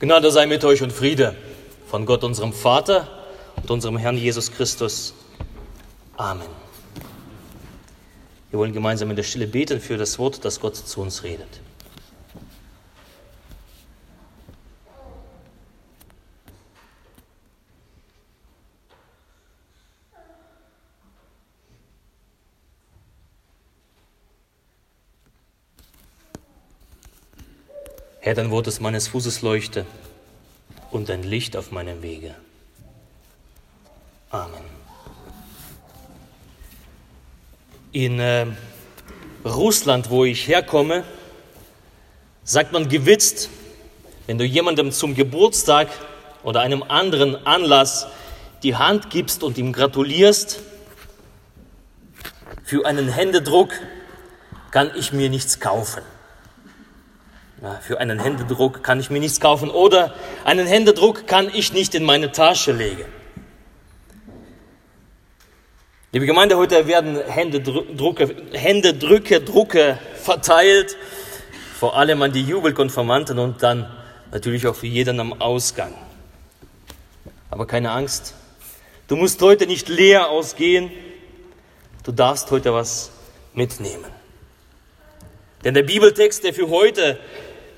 Gnade 0.00 0.30
sei 0.30 0.46
mit 0.46 0.64
euch 0.64 0.82
und 0.82 0.94
Friede 0.94 1.36
von 1.86 2.06
Gott, 2.06 2.24
unserem 2.24 2.54
Vater 2.54 3.06
und 3.56 3.70
unserem 3.70 3.98
Herrn 3.98 4.16
Jesus 4.16 4.50
Christus. 4.50 5.12
Amen. 6.16 6.48
Wir 8.48 8.58
wollen 8.58 8.72
gemeinsam 8.72 9.10
in 9.10 9.16
der 9.16 9.24
Stille 9.24 9.46
beten 9.46 9.78
für 9.78 9.98
das 9.98 10.18
Wort, 10.18 10.42
das 10.42 10.58
Gott 10.58 10.74
zu 10.74 11.02
uns 11.02 11.22
redet. 11.22 11.60
Herr, 28.30 28.36
dein 28.36 28.52
Wort 28.52 28.68
ist 28.68 28.78
meines 28.78 29.08
Fußes 29.08 29.42
Leuchte 29.42 29.84
und 30.92 31.08
dein 31.08 31.24
Licht 31.24 31.56
auf 31.56 31.72
meinem 31.72 32.00
Wege. 32.00 32.32
Amen. 34.30 34.62
In 37.90 38.20
äh, 38.20 38.46
Russland, 39.44 40.10
wo 40.10 40.24
ich 40.24 40.46
herkomme, 40.46 41.02
sagt 42.44 42.70
man 42.70 42.88
gewitzt, 42.88 43.50
wenn 44.28 44.38
du 44.38 44.44
jemandem 44.44 44.92
zum 44.92 45.16
Geburtstag 45.16 45.88
oder 46.44 46.60
einem 46.60 46.84
anderen 46.84 47.34
Anlass 47.48 48.06
die 48.62 48.76
Hand 48.76 49.10
gibst 49.10 49.42
und 49.42 49.58
ihm 49.58 49.72
gratulierst, 49.72 50.60
für 52.62 52.86
einen 52.86 53.08
Händedruck 53.08 53.70
kann 54.70 54.92
ich 54.94 55.12
mir 55.12 55.30
nichts 55.30 55.58
kaufen. 55.58 56.04
Ja, 57.62 57.74
für 57.74 58.00
einen 58.00 58.18
Händedruck 58.18 58.82
kann 58.82 59.00
ich 59.00 59.10
mir 59.10 59.20
nichts 59.20 59.38
kaufen 59.38 59.68
oder 59.70 60.14
einen 60.44 60.66
Händedruck 60.66 61.26
kann 61.26 61.50
ich 61.52 61.74
nicht 61.74 61.94
in 61.94 62.04
meine 62.04 62.32
Tasche 62.32 62.72
legen. 62.72 63.04
Liebe 66.12 66.24
Gemeinde, 66.24 66.56
heute 66.56 66.86
werden 66.86 67.20
Händedrucke, 67.20 68.34
Händedrücke, 68.52 69.42
Drucke 69.42 69.98
verteilt, 70.14 70.96
vor 71.78 71.98
allem 71.98 72.22
an 72.22 72.32
die 72.32 72.42
Jubelkonformanten 72.42 73.38
und 73.38 73.62
dann 73.62 73.94
natürlich 74.32 74.66
auch 74.66 74.74
für 74.74 74.86
jeden 74.86 75.20
am 75.20 75.34
Ausgang. 75.34 75.94
Aber 77.50 77.66
keine 77.66 77.90
Angst, 77.90 78.34
du 79.06 79.16
musst 79.16 79.42
heute 79.42 79.66
nicht 79.66 79.90
leer 79.90 80.30
ausgehen, 80.30 80.90
du 82.04 82.12
darfst 82.12 82.50
heute 82.50 82.72
was 82.72 83.10
mitnehmen. 83.52 84.10
Denn 85.62 85.74
der 85.74 85.82
Bibeltext, 85.82 86.42
der 86.42 86.54
für 86.54 86.70
heute 86.70 87.18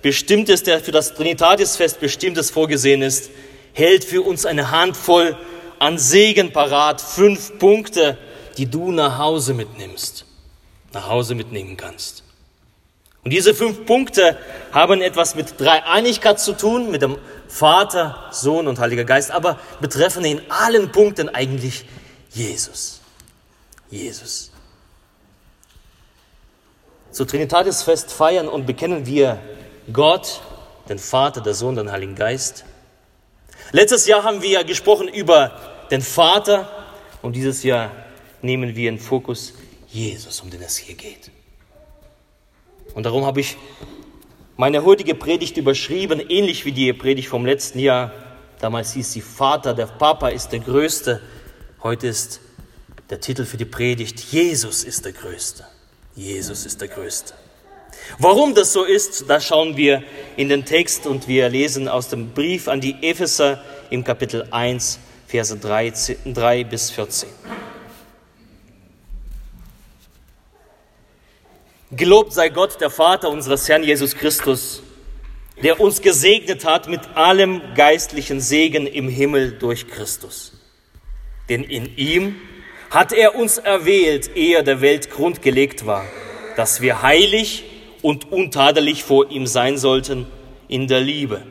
Bestimmtes, 0.03 0.64
der 0.64 0.81
für 0.81 0.92
das 0.92 1.14
Trinitatisfest 1.14 2.00
Bestimmtes 2.00 2.50
vorgesehen 2.50 3.03
ist, 3.03 3.31
hält 3.72 4.05
für 4.05 4.22
uns 4.22 4.44
eine 4.44 4.70
Handvoll 4.70 5.36
an 5.78 5.98
Segen 5.98 6.53
parat. 6.53 7.00
Fünf 7.00 7.59
Punkte, 7.59 8.19
die 8.59 8.67
du 8.67 8.92
nach 8.92 9.19
Hause 9.19 9.55
mitnimmst, 9.55 10.27
nach 10.92 11.09
Hause 11.09 11.34
mitnehmen 11.34 11.77
kannst. 11.77 12.25
Und 13.25 13.33
diese 13.33 13.55
fünf 13.55 13.86
Punkte 13.86 14.36
haben 14.72 15.00
etwas 15.00 15.36
mit 15.36 15.61
Dreieinigkeit 15.61 16.41
zu 16.41 16.55
tun, 16.55 16.91
mit 16.91 17.03
dem 17.03 17.19
Vater, 17.47 18.28
Sohn 18.33 18.66
und 18.66 18.81
Heiliger 18.81 19.05
Geist, 19.05 19.31
aber 19.31 19.61
betreffen 19.81 20.25
in 20.25 20.41
allen 20.50 20.91
Punkten 20.91 21.28
eigentlich 21.28 21.84
Jesus. 22.31 23.00
Jesus. 23.91 24.50
Zu 27.12 27.25
Trinitatisfest 27.25 28.11
feiern 28.11 28.48
und 28.48 28.66
bekennen 28.66 29.06
wir 29.06 29.39
Gott, 29.91 30.41
den 30.88 30.98
Vater, 30.98 31.41
den 31.41 31.55
Sohn, 31.55 31.77
den 31.77 31.91
Heiligen 31.91 32.14
Geist. 32.14 32.64
Letztes 33.72 34.06
Jahr 34.06 34.22
haben 34.25 34.42
wir 34.42 34.64
gesprochen 34.64 35.08
über 35.08 35.58
den 35.91 36.02
Vater 36.02 36.69
und 37.22 37.34
dieses 37.34 37.62
Jahr 37.62 37.91
nehmen 38.42 38.77
wir 38.77 38.88
in 38.88 38.98
Fokus 38.98 39.54
Jesus, 39.88 40.41
um 40.41 40.50
den 40.50 40.62
es 40.62 40.76
hier 40.76 40.94
geht. 40.94 41.31
Und 42.94 43.04
darum 43.04 43.25
habe 43.25 43.41
ich 43.41 43.56
meine 44.56 44.84
heutige 44.84 45.15
Predigt 45.15 45.56
überschrieben, 45.56 46.21
ähnlich 46.21 46.65
wie 46.65 46.72
die 46.72 46.92
Predigt 46.92 47.28
vom 47.28 47.47
letzten 47.47 47.78
Jahr. 47.78 48.12
Damals 48.60 48.92
hieß 48.92 49.12
sie 49.12 49.21
Vater, 49.21 49.75
der 49.75 49.87
Papa 49.87 50.28
ist 50.28 50.53
der 50.53 50.60
Größte. 50.60 51.21
Heute 51.82 52.06
ist 52.06 52.41
der 53.10 53.21
Titel 53.21 53.44
für 53.44 53.56
die 53.56 53.65
Predigt 53.65 54.21
Jesus 54.21 54.84
ist 54.84 55.04
der 55.04 55.12
Größte. 55.12 55.66
Jesus 56.15 56.66
ist 56.66 56.81
der 56.81 56.88
Größte. 56.88 57.34
Warum 58.19 58.55
das 58.55 58.73
so 58.73 58.85
ist, 58.85 59.29
das 59.29 59.47
schauen 59.47 59.77
wir 59.77 60.03
in 60.37 60.49
den 60.49 60.65
Text 60.65 61.07
und 61.07 61.29
wir 61.29 61.49
lesen 61.49 61.89
aus 61.89 62.09
dem 62.09 62.31
Brief 62.31 62.69
an 62.69 62.81
die 62.81 62.97
Epheser 63.03 63.63
im 63.91 64.05
Kapitel 64.05 64.47
1, 64.51 64.99
Verse 65.27 65.57
3, 65.57 65.93
3 66.27 66.65
bis 66.65 66.91
14. 66.91 67.29
Gelobt 71.91 72.33
sei 72.33 72.49
Gott, 72.49 72.81
der 72.81 72.91
Vater 72.91 73.29
unseres 73.29 73.69
Herrn 73.69 73.83
Jesus 73.83 74.15
Christus, 74.15 74.83
der 75.63 75.79
uns 75.79 76.01
gesegnet 76.01 76.65
hat 76.65 76.89
mit 76.89 77.01
allem 77.15 77.61
geistlichen 77.75 78.41
Segen 78.41 78.87
im 78.87 79.09
Himmel 79.09 79.59
durch 79.59 79.89
Christus. 79.89 80.53
Denn 81.49 81.63
in 81.63 81.97
ihm 81.97 82.37
hat 82.89 83.13
er 83.13 83.34
uns 83.34 83.59
erwählt, 83.59 84.34
ehe 84.34 84.63
der 84.63 84.81
Welt 84.81 85.11
Grund 85.11 85.43
gelegt 85.43 85.87
war, 85.87 86.05
dass 86.57 86.81
wir 86.81 87.03
heilig 87.03 87.65
und 88.03 88.31
untadelig 88.31 89.05
vor 89.05 89.31
ihm 89.31 89.47
sein 89.47 89.79
sollten 89.79 90.27
in 90.69 90.89
der 90.89 91.01
Liebe. 91.01 91.43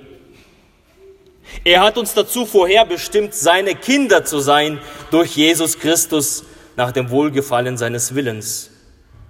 Er 1.63 1.81
hat 1.81 1.97
uns 1.97 2.13
dazu 2.13 2.45
vorherbestimmt, 2.45 3.33
seine 3.33 3.75
Kinder 3.75 4.23
zu 4.23 4.39
sein 4.39 4.79
durch 5.09 5.35
Jesus 5.35 5.79
Christus 5.79 6.43
nach 6.75 6.91
dem 6.91 7.09
Wohlgefallen 7.09 7.77
seines 7.77 8.15
Willens, 8.15 8.71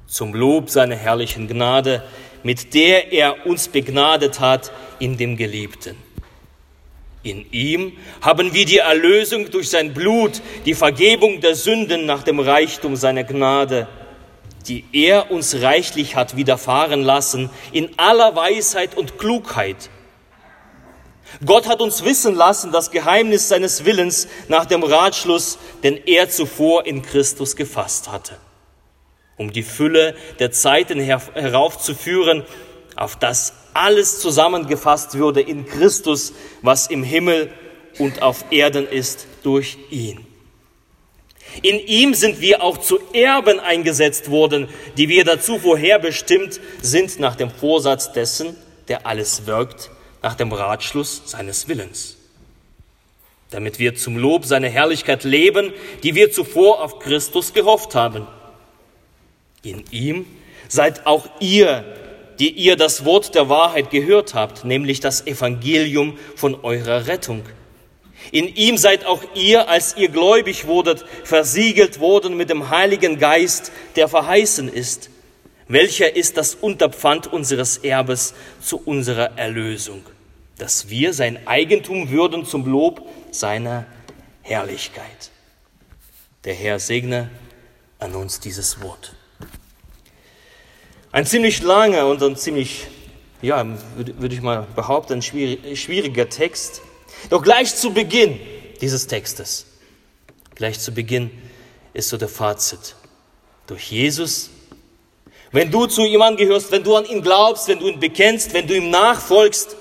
zum 0.07 0.33
Lob 0.33 0.69
seiner 0.69 0.95
herrlichen 0.95 1.47
Gnade, 1.47 2.03
mit 2.43 2.73
der 2.73 3.11
er 3.11 3.45
uns 3.45 3.67
begnadet 3.67 4.39
hat 4.39 4.71
in 4.99 5.17
dem 5.17 5.37
Geliebten. 5.37 5.95
In 7.23 7.45
ihm 7.51 7.93
haben 8.21 8.53
wir 8.53 8.65
die 8.65 8.79
Erlösung 8.79 9.51
durch 9.51 9.69
sein 9.69 9.93
Blut, 9.93 10.41
die 10.65 10.73
Vergebung 10.73 11.39
der 11.39 11.55
Sünden 11.55 12.05
nach 12.05 12.23
dem 12.23 12.39
Reichtum 12.39 12.95
seiner 12.95 13.23
Gnade, 13.23 13.87
die 14.67 14.85
er 14.91 15.31
uns 15.31 15.61
reichlich 15.61 16.15
hat 16.15 16.35
widerfahren 16.35 17.01
lassen, 17.03 17.49
in 17.71 17.89
aller 17.97 18.35
Weisheit 18.35 18.95
und 18.95 19.17
Klugheit. 19.17 19.89
Gott 21.45 21.67
hat 21.67 21.81
uns 21.81 22.03
wissen 22.03 22.35
lassen 22.35 22.71
das 22.71 22.91
Geheimnis 22.91 23.47
seines 23.47 23.85
Willens 23.85 24.27
nach 24.49 24.65
dem 24.65 24.83
Ratschluss, 24.83 25.57
den 25.83 25.97
er 26.05 26.29
zuvor 26.29 26.85
in 26.85 27.01
Christus 27.01 27.55
gefasst 27.55 28.11
hatte, 28.11 28.37
um 29.37 29.51
die 29.51 29.63
Fülle 29.63 30.15
der 30.39 30.51
Zeiten 30.51 30.99
heraufzuführen, 30.99 32.43
auf 32.95 33.15
das 33.15 33.53
alles 33.73 34.19
zusammengefasst 34.19 35.15
würde 35.15 35.41
in 35.41 35.65
Christus, 35.65 36.33
was 36.61 36.87
im 36.87 37.03
Himmel 37.03 37.51
und 37.97 38.21
auf 38.21 38.45
Erden 38.51 38.87
ist, 38.87 39.25
durch 39.43 39.77
ihn. 39.89 40.30
In 41.61 41.79
ihm 41.79 42.13
sind 42.13 42.41
wir 42.41 42.63
auch 42.63 42.77
zu 42.77 42.99
Erben 43.13 43.59
eingesetzt 43.59 44.31
worden, 44.31 44.67
die 44.97 45.09
wir 45.09 45.23
dazu 45.23 45.59
vorherbestimmt 45.59 46.59
sind 46.81 47.19
nach 47.19 47.35
dem 47.35 47.51
Vorsatz 47.51 48.13
dessen, 48.13 48.55
der 48.87 49.05
alles 49.05 49.45
wirkt, 49.45 49.91
nach 50.21 50.35
dem 50.35 50.51
Ratschluss 50.51 51.23
seines 51.25 51.67
Willens. 51.67 52.17
Damit 53.49 53.79
wir 53.79 53.95
zum 53.95 54.17
Lob 54.17 54.45
seiner 54.45 54.69
Herrlichkeit 54.69 55.23
leben, 55.23 55.73
die 56.03 56.15
wir 56.15 56.31
zuvor 56.31 56.81
auf 56.81 56.99
Christus 56.99 57.53
gehofft 57.53 57.95
haben. 57.95 58.27
In 59.63 59.83
ihm 59.91 60.25
seid 60.69 61.05
auch 61.05 61.27
ihr, 61.41 61.83
die 62.39 62.49
ihr 62.49 62.75
das 62.75 63.05
Wort 63.05 63.35
der 63.35 63.49
Wahrheit 63.49 63.91
gehört 63.91 64.33
habt, 64.33 64.63
nämlich 64.63 64.99
das 64.99 65.27
Evangelium 65.27 66.17
von 66.35 66.55
eurer 66.63 67.07
Rettung 67.07 67.43
in 68.31 68.47
ihm 68.55 68.77
seid 68.77 69.05
auch 69.05 69.23
ihr, 69.35 69.67
als 69.69 69.97
ihr 69.97 70.09
gläubig 70.09 70.65
wurdet, 70.65 71.05
versiegelt 71.23 71.99
worden 71.99 72.37
mit 72.37 72.49
dem 72.49 72.69
Heiligen 72.69 73.19
Geist, 73.19 73.71
der 73.95 74.07
verheißen 74.07 74.69
ist. 74.69 75.09
Welcher 75.67 76.15
ist 76.15 76.37
das 76.37 76.55
Unterpfand 76.55 77.31
unseres 77.31 77.77
Erbes 77.77 78.33
zu 78.61 78.81
unserer 78.83 79.37
Erlösung, 79.37 80.03
dass 80.57 80.89
wir 80.89 81.13
sein 81.13 81.45
Eigentum 81.45 82.09
würden 82.09 82.45
zum 82.45 82.65
Lob 82.65 83.07
seiner 83.31 83.85
Herrlichkeit. 84.41 85.31
Der 86.43 86.53
Herr 86.53 86.79
segne 86.79 87.29
an 87.99 88.15
uns 88.15 88.39
dieses 88.39 88.81
Wort. 88.81 89.13
Ein 91.11 91.25
ziemlich 91.25 91.61
langer 91.61 92.07
und 92.07 92.23
ein 92.23 92.35
ziemlich, 92.35 92.87
ja, 93.41 93.65
würde 93.95 94.33
ich 94.33 94.41
mal 94.41 94.65
behaupten, 94.75 95.21
schwieriger 95.21 96.29
Text. 96.29 96.81
Doch 97.29 97.41
gleich 97.41 97.75
zu 97.75 97.91
Beginn 97.91 98.39
dieses 98.81 99.07
Textes, 99.07 99.65
gleich 100.55 100.79
zu 100.79 100.91
Beginn 100.91 101.31
ist 101.93 102.09
so 102.09 102.17
der 102.17 102.29
Fazit. 102.29 102.95
Durch 103.67 103.91
Jesus, 103.91 104.49
wenn 105.51 105.71
du 105.71 105.85
zu 105.85 106.03
ihm 106.03 106.21
angehörst, 106.21 106.71
wenn 106.71 106.83
du 106.83 106.95
an 106.95 107.05
ihn 107.05 107.21
glaubst, 107.21 107.67
wenn 107.67 107.79
du 107.79 107.87
ihn 107.87 107.99
bekennst, 107.99 108.53
wenn 108.53 108.67
du 108.67 108.75
ihm 108.75 108.89
nachfolgst, 108.89 109.75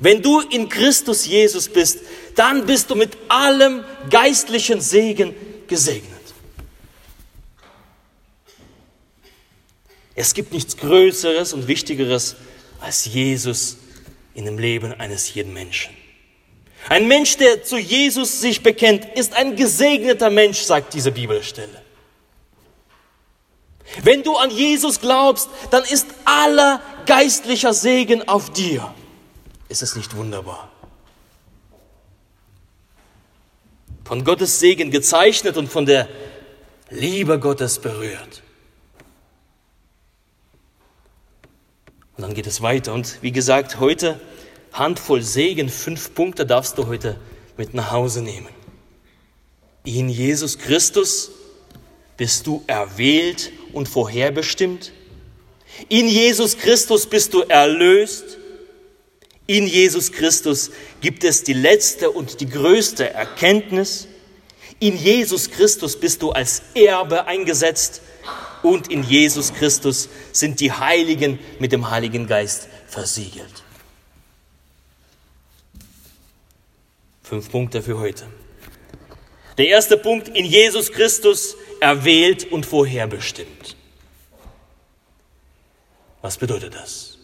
Wenn 0.00 0.22
du 0.22 0.40
in 0.40 0.68
Christus 0.68 1.26
Jesus 1.26 1.68
bist, 1.68 2.00
dann 2.34 2.66
bist 2.66 2.90
du 2.90 2.94
mit 2.94 3.16
allem 3.28 3.84
geistlichen 4.10 4.80
Segen 4.80 5.34
gesegnet. 5.68 6.10
Es 10.16 10.34
gibt 10.34 10.52
nichts 10.52 10.76
Größeres 10.76 11.52
und 11.52 11.66
Wichtigeres 11.66 12.36
als 12.80 13.04
Jesus 13.04 13.78
in 14.34 14.44
dem 14.44 14.58
Leben 14.58 14.92
eines 14.92 15.32
jeden 15.34 15.52
Menschen. 15.52 15.94
Ein 16.88 17.08
Mensch, 17.08 17.36
der 17.38 17.62
zu 17.62 17.78
Jesus 17.78 18.40
sich 18.40 18.62
bekennt, 18.62 19.06
ist 19.16 19.34
ein 19.34 19.56
gesegneter 19.56 20.30
Mensch, 20.30 20.60
sagt 20.60 20.92
diese 20.92 21.12
Bibelstelle. 21.12 21.82
Wenn 24.02 24.22
du 24.22 24.36
an 24.36 24.50
Jesus 24.50 25.00
glaubst, 25.00 25.48
dann 25.70 25.84
ist 25.84 26.06
aller 26.24 26.80
geistlicher 27.06 27.72
Segen 27.72 28.28
auf 28.28 28.52
dir. 28.52 28.94
Ist 29.68 29.82
es 29.82 29.96
nicht 29.96 30.14
wunderbar? 30.16 30.70
Von 34.04 34.24
Gottes 34.24 34.60
Segen 34.60 34.90
gezeichnet 34.90 35.56
und 35.56 35.68
von 35.68 35.86
der 35.86 36.08
Liebe 36.90 37.38
Gottes 37.38 37.78
berührt. 37.78 38.42
Und 42.16 42.22
dann 42.22 42.34
geht 42.34 42.46
es 42.46 42.60
weiter. 42.60 42.92
Und 42.92 43.22
wie 43.22 43.32
gesagt, 43.32 43.80
heute 43.80 44.20
Handvoll 44.74 45.22
Segen, 45.22 45.68
fünf 45.68 46.14
Punkte 46.14 46.44
darfst 46.44 46.78
du 46.78 46.88
heute 46.88 47.16
mit 47.56 47.74
nach 47.74 47.92
Hause 47.92 48.22
nehmen. 48.22 48.48
In 49.84 50.08
Jesus 50.08 50.58
Christus 50.58 51.30
bist 52.16 52.46
du 52.48 52.64
erwählt 52.66 53.52
und 53.72 53.88
vorherbestimmt. 53.88 54.90
In 55.88 56.08
Jesus 56.08 56.58
Christus 56.58 57.06
bist 57.06 57.34
du 57.34 57.42
erlöst. 57.42 58.38
In 59.46 59.68
Jesus 59.68 60.10
Christus 60.10 60.72
gibt 61.00 61.22
es 61.22 61.44
die 61.44 61.52
letzte 61.52 62.10
und 62.10 62.40
die 62.40 62.48
größte 62.48 63.10
Erkenntnis. 63.10 64.08
In 64.80 64.96
Jesus 64.96 65.50
Christus 65.50 65.98
bist 66.00 66.20
du 66.20 66.32
als 66.32 66.62
Erbe 66.74 67.26
eingesetzt 67.26 68.00
und 68.64 68.90
in 68.90 69.04
Jesus 69.04 69.54
Christus 69.54 70.08
sind 70.32 70.58
die 70.58 70.72
Heiligen 70.72 71.38
mit 71.60 71.70
dem 71.70 71.90
Heiligen 71.90 72.26
Geist 72.26 72.68
versiegelt. 72.88 73.63
Fünf 77.34 77.50
Punkte 77.50 77.82
für 77.82 77.98
heute. 77.98 78.26
Der 79.58 79.66
erste 79.66 79.96
Punkt, 79.96 80.28
in 80.28 80.44
Jesus 80.44 80.92
Christus 80.92 81.56
erwählt 81.80 82.52
und 82.52 82.64
vorherbestimmt. 82.64 83.74
Was 86.22 86.38
bedeutet 86.38 86.76
das? 86.76 87.18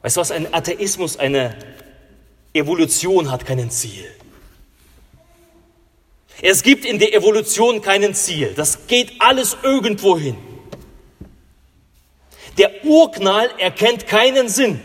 Weißt 0.00 0.16
du 0.16 0.20
was, 0.22 0.30
ein 0.30 0.54
Atheismus, 0.54 1.18
eine 1.18 1.54
Evolution 2.54 3.30
hat 3.30 3.44
keinen 3.44 3.70
Ziel. 3.70 4.06
Es 6.40 6.62
gibt 6.62 6.86
in 6.86 6.98
der 6.98 7.12
Evolution 7.12 7.82
keinen 7.82 8.14
Ziel. 8.14 8.54
Das 8.56 8.86
geht 8.86 9.12
alles 9.18 9.58
irgendwo 9.62 10.16
hin. 10.16 10.38
Der 12.56 12.82
Urknall 12.86 13.50
erkennt 13.58 14.06
keinen 14.06 14.48
Sinn. 14.48 14.80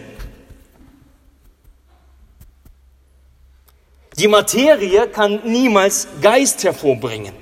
Die 4.18 4.28
Materie 4.28 5.08
kann 5.08 5.42
niemals 5.44 6.08
Geist 6.22 6.64
hervorbringen. 6.64 7.34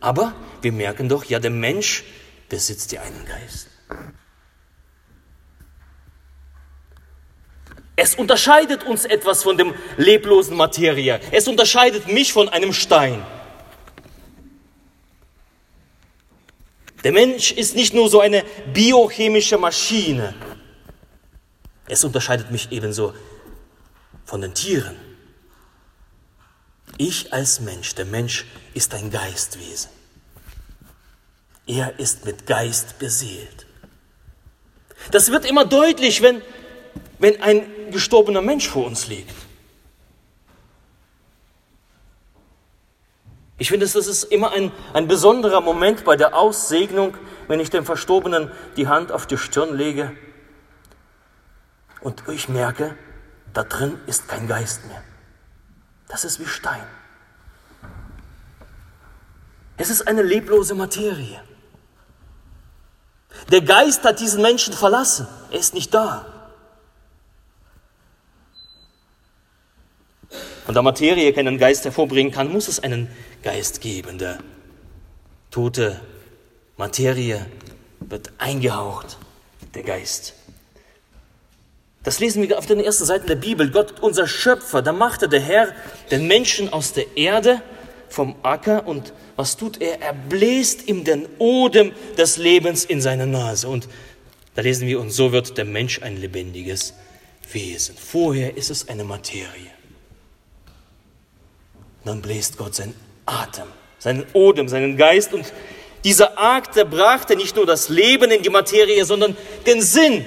Aber 0.00 0.34
wir 0.60 0.72
merken 0.72 1.08
doch, 1.08 1.24
ja, 1.24 1.38
der 1.38 1.50
Mensch 1.50 2.04
besitzt 2.48 2.92
ja 2.92 3.00
einen 3.02 3.24
Geist. 3.24 3.68
Es 7.98 8.14
unterscheidet 8.14 8.84
uns 8.84 9.06
etwas 9.06 9.42
von 9.42 9.56
dem 9.56 9.74
leblosen 9.96 10.56
Materie. 10.56 11.18
Es 11.30 11.48
unterscheidet 11.48 12.08
mich 12.08 12.32
von 12.32 12.50
einem 12.50 12.74
Stein. 12.74 13.24
Der 17.02 17.12
Mensch 17.12 17.52
ist 17.52 17.74
nicht 17.74 17.94
nur 17.94 18.10
so 18.10 18.20
eine 18.20 18.44
biochemische 18.74 19.56
Maschine. 19.56 20.34
Es 21.88 22.04
unterscheidet 22.04 22.50
mich 22.50 22.70
ebenso 22.70 23.14
von 24.26 24.42
den 24.42 24.52
Tieren. 24.52 24.96
Ich 26.98 27.32
als 27.32 27.60
Mensch, 27.60 27.94
der 27.94 28.04
Mensch 28.04 28.44
ist 28.74 28.92
ein 28.94 29.10
Geistwesen. 29.10 29.90
Er 31.66 31.98
ist 31.98 32.24
mit 32.24 32.46
Geist 32.46 32.98
beseelt. 32.98 33.66
Das 35.10 35.30
wird 35.30 35.44
immer 35.44 35.64
deutlich, 35.64 36.22
wenn, 36.22 36.42
wenn 37.18 37.40
ein 37.40 37.90
gestorbener 37.90 38.42
Mensch 38.42 38.68
vor 38.68 38.86
uns 38.86 39.08
liegt. 39.08 39.34
Ich 43.58 43.68
finde, 43.70 43.86
das 43.86 43.94
ist 43.94 44.24
immer 44.24 44.52
ein, 44.52 44.70
ein 44.92 45.08
besonderer 45.08 45.60
Moment 45.60 46.04
bei 46.04 46.16
der 46.16 46.36
Aussegnung, 46.36 47.16
wenn 47.48 47.58
ich 47.58 47.70
dem 47.70 47.86
Verstorbenen 47.86 48.50
die 48.76 48.86
Hand 48.86 49.12
auf 49.12 49.26
die 49.26 49.38
Stirn 49.38 49.76
lege 49.76 50.12
und 52.00 52.22
ich 52.28 52.48
merke, 52.48 52.96
da 53.56 53.64
drin 53.64 53.98
ist 54.06 54.28
kein 54.28 54.46
Geist 54.46 54.84
mehr. 54.86 55.02
Das 56.08 56.26
ist 56.26 56.38
wie 56.38 56.46
Stein. 56.46 56.86
Es 59.78 59.88
ist 59.88 60.06
eine 60.06 60.20
leblose 60.20 60.74
Materie. 60.74 61.40
Der 63.50 63.62
Geist 63.62 64.04
hat 64.04 64.20
diesen 64.20 64.42
Menschen 64.42 64.74
verlassen. 64.74 65.26
Er 65.50 65.58
ist 65.58 65.72
nicht 65.72 65.94
da. 65.94 66.26
Und 70.66 70.74
da 70.74 70.82
Materie 70.82 71.32
keinen 71.32 71.56
Geist 71.56 71.86
hervorbringen 71.86 72.32
kann, 72.34 72.52
muss 72.52 72.68
es 72.68 72.80
einen 72.80 73.08
Geist 73.42 73.80
geben. 73.80 74.18
Der 74.18 74.38
tote 75.50 75.98
Materie 76.76 77.46
wird 78.00 78.32
eingehaucht, 78.36 79.16
der 79.74 79.82
Geist. 79.82 80.34
Das 82.06 82.20
lesen 82.20 82.48
wir 82.48 82.56
auf 82.56 82.66
den 82.66 82.78
ersten 82.78 83.04
Seiten 83.04 83.26
der 83.26 83.34
Bibel. 83.34 83.68
Gott, 83.68 83.94
unser 84.00 84.28
Schöpfer, 84.28 84.80
da 84.80 84.92
machte 84.92 85.28
der 85.28 85.40
Herr 85.40 85.74
den 86.12 86.28
Menschen 86.28 86.72
aus 86.72 86.92
der 86.92 87.16
Erde 87.16 87.60
vom 88.08 88.36
Acker 88.44 88.86
und 88.86 89.12
was 89.34 89.56
tut 89.56 89.82
er? 89.82 90.00
Er 90.00 90.12
bläst 90.12 90.86
ihm 90.86 91.02
den 91.02 91.26
Odem 91.38 91.90
des 92.16 92.36
Lebens 92.36 92.84
in 92.84 93.00
seine 93.00 93.26
Nase. 93.26 93.66
Und 93.66 93.88
da 94.54 94.62
lesen 94.62 94.86
wir, 94.86 95.00
und 95.00 95.10
so 95.10 95.32
wird 95.32 95.58
der 95.58 95.64
Mensch 95.64 96.00
ein 96.00 96.16
lebendiges 96.16 96.94
Wesen. 97.50 97.96
Vorher 97.96 98.56
ist 98.56 98.70
es 98.70 98.88
eine 98.88 99.02
Materie. 99.02 99.72
Dann 102.04 102.22
bläst 102.22 102.56
Gott 102.56 102.76
seinen 102.76 102.94
Atem, 103.26 103.66
seinen 103.98 104.24
Odem, 104.32 104.68
seinen 104.68 104.96
Geist 104.96 105.34
und 105.34 105.52
dieser 106.04 106.38
Akt, 106.38 106.76
der 106.76 106.84
brachte 106.84 107.34
nicht 107.34 107.56
nur 107.56 107.66
das 107.66 107.88
Leben 107.88 108.30
in 108.30 108.44
die 108.44 108.48
Materie, 108.48 109.04
sondern 109.04 109.36
den 109.66 109.82
Sinn. 109.82 110.24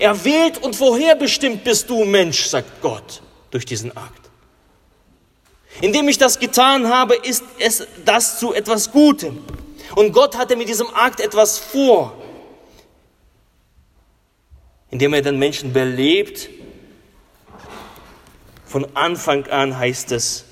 Erwählt 0.00 0.58
und 0.58 0.74
vorherbestimmt 0.74 1.62
bist 1.62 1.90
du, 1.90 2.04
Mensch, 2.04 2.46
sagt 2.46 2.80
Gott 2.80 3.22
durch 3.50 3.66
diesen 3.66 3.94
Akt. 3.96 4.30
Indem 5.82 6.08
ich 6.08 6.16
das 6.16 6.38
getan 6.38 6.88
habe, 6.88 7.14
ist 7.14 7.44
es 7.58 7.86
das 8.04 8.38
zu 8.38 8.54
etwas 8.54 8.90
Gutem. 8.90 9.38
Und 9.94 10.12
Gott 10.12 10.36
hatte 10.38 10.56
mit 10.56 10.68
diesem 10.68 10.88
Akt 10.94 11.20
etwas 11.20 11.58
vor, 11.58 12.16
indem 14.90 15.12
er 15.12 15.22
den 15.22 15.38
Menschen 15.38 15.72
belebt 15.72 16.48
von 18.64 18.86
Anfang 18.94 19.48
an 19.48 19.76
heißt 19.76 20.12
es, 20.12 20.44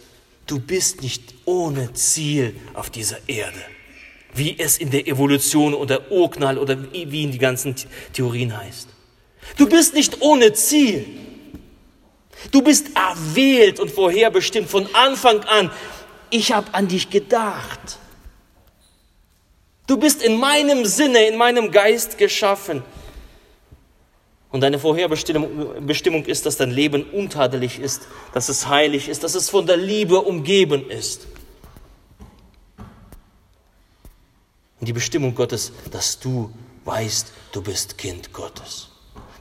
du 0.47 0.59
bist 0.59 1.03
nicht 1.03 1.35
ohne 1.45 1.93
Ziel 1.95 2.55
auf 2.75 2.91
dieser 2.91 3.17
Erde, 3.29 3.61
wie 4.35 4.59
es 4.59 4.77
in 4.77 4.91
der 4.91 5.07
Evolution 5.07 5.73
oder 5.73 6.11
Urknall 6.11 6.59
oder 6.59 6.77
wie 6.93 7.23
in 7.23 7.31
die 7.31 7.39
ganzen 7.39 7.77
Theorien 8.13 8.57
heißt. 8.59 8.89
Du 9.57 9.69
bist 9.69 9.95
nicht 9.95 10.21
ohne 10.21 10.53
Ziel. 10.53 11.07
Du 12.51 12.63
bist 12.63 12.89
erwählt 12.95 13.81
und 13.81 13.91
vorherbestimmt 13.91 14.69
von 14.69 14.89
Anfang 14.95 15.41
an. 15.41 15.71
Ich 16.31 16.53
habe 16.53 16.73
an 16.75 16.89
dich 16.89 17.11
gedacht. 17.11 17.99
Du 19.87 19.97
bist 19.97 20.23
in 20.23 20.39
meinem 20.39 20.85
Sinne, 20.85 21.27
in 21.27 21.37
meinem 21.37 21.73
Geist 21.73 22.19
geschaffen. 22.19 22.83
Und 24.51 24.61
deine 24.63 24.79
Vorherbestimmung 24.79 26.25
ist, 26.25 26.47
dass 26.47 26.57
dein 26.57 26.71
Leben 26.71 27.05
untadelig 27.11 27.79
ist, 27.79 28.03
dass 28.33 28.49
es 28.49 28.67
heilig 28.67 29.09
ist, 29.09 29.25
dass 29.25 29.35
es 29.35 29.51
von 29.51 29.67
der 29.67 29.77
Liebe 29.77 30.21
umgeben 30.21 30.89
ist. 30.91 31.27
Und 34.81 34.87
die 34.87 34.93
Bestimmung 34.93 35.35
Gottes, 35.35 35.73
dass 35.91 36.19
du 36.19 36.51
weißt, 36.85 37.33
du 37.53 37.63
bist 37.63 37.99
Kind 37.99 38.33
Gottes. 38.33 38.88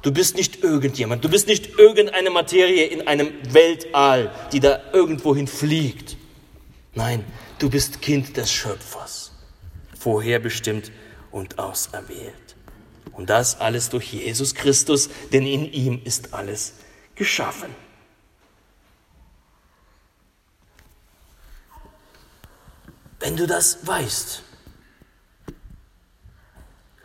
Du 0.08 0.14
bist 0.14 0.38
nicht 0.38 0.64
irgendjemand, 0.64 1.26
du 1.26 1.28
bist 1.28 1.48
nicht 1.48 1.78
irgendeine 1.78 2.30
Materie 2.30 2.86
in 2.86 3.10
einem 3.10 3.30
Weltall, 3.54 4.34
die 4.54 4.62
da 4.62 4.80
irgendwohin 4.94 5.48
fliegt. 5.48 6.16
Nein, 6.96 7.26
du 7.60 7.70
bist 7.70 8.02
Kind 8.02 8.38
des 8.38 8.50
Schöpfers, 8.50 9.34
vorherbestimmt 10.00 10.94
und 11.30 11.60
auserwählt. 11.60 12.56
Und 13.12 13.30
das 13.30 13.60
alles 13.60 13.90
durch 13.90 14.14
Jesus 14.14 14.56
Christus, 14.56 15.10
denn 15.34 15.46
in 15.46 15.74
ihm 15.74 16.02
ist 16.06 16.34
alles 16.34 16.76
geschaffen. 17.16 17.76
Wenn 23.20 23.36
du 23.36 23.46
das 23.46 23.86
weißt, 23.86 24.42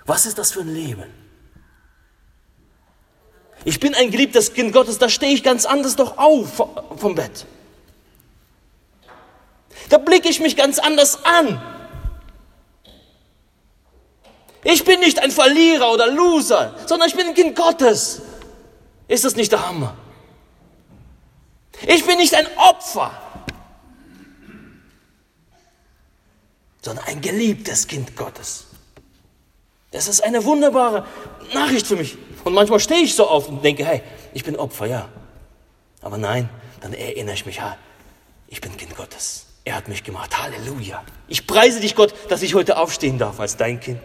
was 0.07 0.25
ist 0.25 0.39
das 0.39 0.53
für 0.53 0.61
ein 0.61 0.73
Leben? 0.73 1.22
Ich 3.65 3.79
bin 3.79 3.95
ein 3.95 4.11
geliebtes 4.11 4.55
Kind 4.55 4.73
Gottes, 4.73 4.99
da 4.99 5.09
stehe 5.09 5.33
ich 5.33 5.43
ganz 5.43 5.67
anders 5.67 5.97
doch 5.97 6.19
auf 6.19 6.63
vom 6.97 7.15
Bett. 7.15 7.47
Da 9.89 9.99
blicke 9.99 10.29
ich 10.29 10.41
mich 10.41 10.57
ganz 10.57 10.79
anders 10.79 11.25
an. 11.25 11.61
Ich 14.65 14.85
bin 14.85 15.01
nicht 15.01 15.19
ein 15.21 15.31
Verlierer 15.31 15.93
oder 15.93 16.07
Loser, 16.07 16.75
sondern 16.87 17.09
ich 17.09 17.17
bin 17.17 17.27
ein 17.27 17.35
Kind 17.35 17.57
Gottes. 17.57 18.23
Ist 19.09 19.25
das 19.25 19.37
nicht 19.37 19.53
der 19.53 19.67
Hammer? 19.67 19.97
Ich 21.87 22.07
bin 22.07 22.19
nicht 22.19 22.35
ein 22.35 22.47
Opfer, 22.57 23.11
sondern 26.81 27.05
ein 27.07 27.21
geliebtes 27.21 27.89
Kind 27.89 28.17
Gottes. 28.17 28.67
Das 29.91 30.09
ist 30.09 30.23
eine 30.23 30.45
wunderbare 30.45 31.07
Nachricht 31.53 31.87
für 31.87 31.97
mich. 31.97 32.17
Und 32.45 32.55
manchmal 32.55 32.81
stehe 32.81 33.03
ich 33.03 33.15
so 33.15 33.29
auf 33.29 33.49
und 33.49 33.63
denke, 33.65 33.85
hey, 33.85 34.03
ich 34.35 34.45
bin 34.45 34.57
Opfer, 34.57 34.87
ja. 34.87 35.09
Aber 36.01 36.19
nein, 36.19 36.49
dann 36.81 36.93
erinnere 36.93 37.35
ich 37.35 37.47
mich, 37.47 37.61
ha, 37.61 37.77
ich 38.49 38.61
bin 38.61 38.77
Kind 38.77 38.97
Gottes. 38.97 39.47
Er 39.65 39.77
hat 39.77 39.89
mich 39.89 40.03
gemacht. 40.03 40.37
Halleluja. 40.43 41.05
Ich 41.29 41.47
preise 41.47 41.81
dich, 41.81 41.95
Gott, 41.95 42.15
dass 42.29 42.43
ich 42.43 42.55
heute 42.55 42.77
aufstehen 42.77 43.19
darf 43.19 43.39
als 43.39 43.57
dein 43.57 43.79
Kind. 43.79 44.01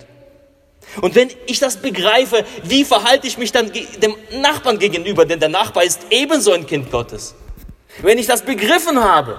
Und 1.02 1.16
wenn 1.16 1.30
ich 1.48 1.60
das 1.60 1.78
begreife, 1.78 2.46
wie 2.64 2.86
verhalte 2.86 3.28
ich 3.28 3.38
mich 3.38 3.52
dann 3.52 3.72
dem 3.72 4.16
Nachbarn 4.42 4.80
gegenüber? 4.80 5.26
Denn 5.26 5.40
der 5.40 5.50
Nachbar 5.50 5.84
ist 5.84 6.02
ebenso 6.12 6.54
ein 6.54 6.66
Kind 6.66 6.92
Gottes. 6.92 7.36
Wenn 8.02 8.20
ich 8.20 8.28
das 8.28 8.44
begriffen 8.44 9.04
habe, 9.04 9.38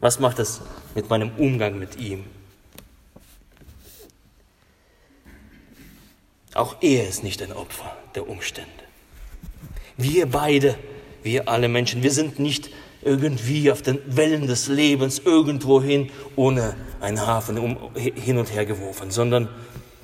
was 0.00 0.18
macht 0.18 0.38
es 0.38 0.60
mit 0.94 1.08
meinem 1.10 1.30
Umgang 1.36 1.78
mit 1.78 1.96
ihm? 1.96 2.24
Auch 6.56 6.76
er 6.80 7.06
ist 7.06 7.22
nicht 7.22 7.42
ein 7.42 7.52
Opfer 7.52 7.94
der 8.14 8.26
Umstände. 8.28 8.70
Wir 9.98 10.24
beide, 10.26 10.78
wir 11.22 11.48
alle 11.48 11.68
Menschen, 11.68 12.02
wir 12.02 12.10
sind 12.10 12.38
nicht 12.38 12.70
irgendwie 13.02 13.70
auf 13.70 13.82
den 13.82 14.00
Wellen 14.06 14.46
des 14.46 14.66
Lebens 14.66 15.18
irgendwohin 15.18 16.10
ohne 16.34 16.74
einen 17.00 17.26
Hafen 17.26 17.58
um, 17.58 17.94
hin 17.94 18.38
und 18.38 18.52
her 18.54 18.64
geworfen, 18.64 19.10
sondern 19.10 19.50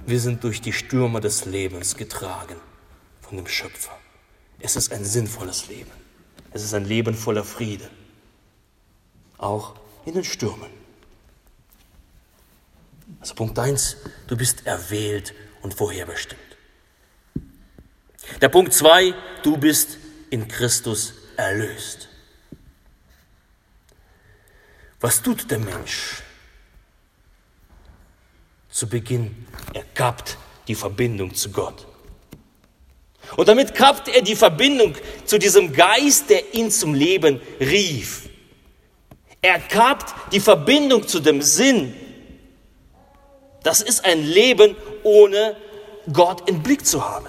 wir 0.07 0.21
sind 0.21 0.45
durch 0.45 0.61
die 0.61 0.75
Stürme 0.75 1.23
des 1.23 1.47
Lebens 1.47 1.97
getragen 1.97 2.57
von 3.23 3.39
dem 3.39 3.47
Schöpfer. 3.47 3.97
Es 4.61 4.77
ist 4.77 4.93
ein 4.93 5.07
sinnvolles 5.07 5.69
Leben. 5.69 5.91
Es 6.53 6.63
ist 6.63 6.75
ein 6.75 6.85
Leben 6.85 7.15
voller 7.15 7.45
Friede. 7.45 7.89
Auch 9.39 9.75
in 10.05 10.13
den 10.13 10.25
Stürmen. 10.25 10.71
Also 13.21 13.35
Punkt 13.35 13.59
1, 13.59 13.97
du 14.27 14.37
bist 14.37 14.67
erwählt 14.67 15.33
und 15.63 15.75
vorherbestimmt. 15.75 16.41
Der 18.41 18.49
Punkt 18.49 18.73
2, 18.73 19.15
du 19.43 19.57
bist 19.57 19.99
in 20.31 20.49
Christus 20.49 21.15
erlöst. 21.37 22.09
Was 25.01 25.21
tut 25.23 25.51
der 25.51 25.59
Mensch? 25.59 26.23
Zu 28.71 28.89
Beginn, 28.89 29.47
er 29.75 29.85
kappt 29.95 30.39
die 30.69 30.75
Verbindung 30.75 31.35
zu 31.35 31.51
Gott. 31.51 31.87
Und 33.37 33.49
damit 33.49 33.75
kappt 33.75 34.09
er 34.09 34.23
die 34.23 34.37
Verbindung 34.37 34.95
zu 35.25 35.39
diesem 35.39 35.73
Geist, 35.73 36.31
der 36.31 36.55
ihn 36.55 36.71
zum 36.71 36.95
Leben 36.95 37.41
rief. 37.61 38.29
Er 39.41 39.59
kappt 39.59 40.33
die 40.33 40.41
Verbindung 40.41 41.07
zu 41.07 41.21
dem 41.21 41.43
Sinn. 41.43 41.95
Das 43.63 43.81
ist 43.83 44.05
ein 44.05 44.25
Leben 44.25 44.77
ohne 45.03 45.57
Gott 46.13 46.49
im 46.49 46.63
Blick 46.63 46.87
zu 46.87 47.09
haben. 47.09 47.29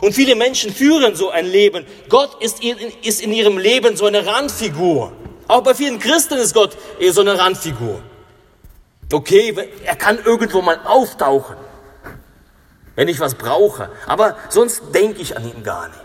Und 0.00 0.12
viele 0.12 0.36
Menschen 0.36 0.72
führen 0.72 1.14
so 1.16 1.30
ein 1.30 1.46
Leben. 1.46 1.84
Gott 2.08 2.42
ist 2.42 2.62
in, 2.62 3.32
ihrem 3.32 3.58
Leben 3.58 3.96
so 3.96 4.06
eine 4.06 4.24
Randfigur. 4.26 5.12
Auch 5.48 5.62
bei 5.62 5.74
vielen 5.74 5.98
Christen 5.98 6.34
ist 6.34 6.54
Gott 6.54 6.76
eher 7.00 7.12
so 7.12 7.22
eine 7.22 7.38
Randfigur. 7.38 8.00
Okay, 9.12 9.54
er 9.84 9.96
kann 9.96 10.18
irgendwo 10.22 10.60
mal 10.60 10.78
auftauchen, 10.84 11.56
wenn 12.94 13.08
ich 13.08 13.18
was 13.18 13.34
brauche. 13.34 13.90
Aber 14.06 14.36
sonst 14.50 14.82
denke 14.94 15.20
ich 15.20 15.36
an 15.36 15.44
ihn 15.44 15.64
gar 15.64 15.88
nicht. 15.88 16.00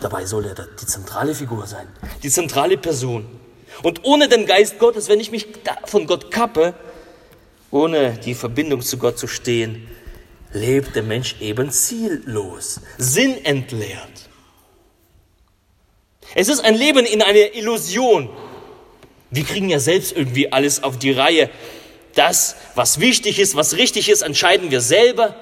Dabei 0.00 0.24
soll 0.26 0.46
er 0.46 0.54
die 0.54 0.86
zentrale 0.86 1.34
Figur 1.34 1.66
sein, 1.66 1.88
die 2.22 2.30
zentrale 2.30 2.78
Person. 2.78 3.26
Und 3.82 4.04
ohne 4.04 4.28
den 4.28 4.46
Geist 4.46 4.78
Gottes, 4.78 5.08
wenn 5.08 5.18
ich 5.18 5.32
mich 5.32 5.48
von 5.86 6.06
Gott 6.06 6.30
kappe, 6.30 6.74
ohne 7.70 8.18
die 8.24 8.34
Verbindung 8.34 8.82
zu 8.82 8.98
Gott 8.98 9.18
zu 9.18 9.26
stehen, 9.26 9.88
lebt 10.52 10.96
der 10.96 11.02
Mensch 11.02 11.36
eben 11.40 11.70
ziellos, 11.70 12.80
sinnentleert. 12.96 14.28
Es 16.34 16.48
ist 16.48 16.60
ein 16.60 16.74
Leben 16.74 17.06
in 17.06 17.22
einer 17.22 17.54
Illusion. 17.54 18.28
Wir 19.30 19.44
kriegen 19.44 19.68
ja 19.68 19.78
selbst 19.78 20.16
irgendwie 20.16 20.52
alles 20.52 20.82
auf 20.82 20.98
die 20.98 21.12
Reihe. 21.12 21.50
Das, 22.14 22.56
was 22.74 23.00
wichtig 23.00 23.38
ist, 23.38 23.56
was 23.56 23.76
richtig 23.76 24.08
ist, 24.08 24.22
entscheiden 24.22 24.70
wir 24.70 24.80
selber. 24.80 25.34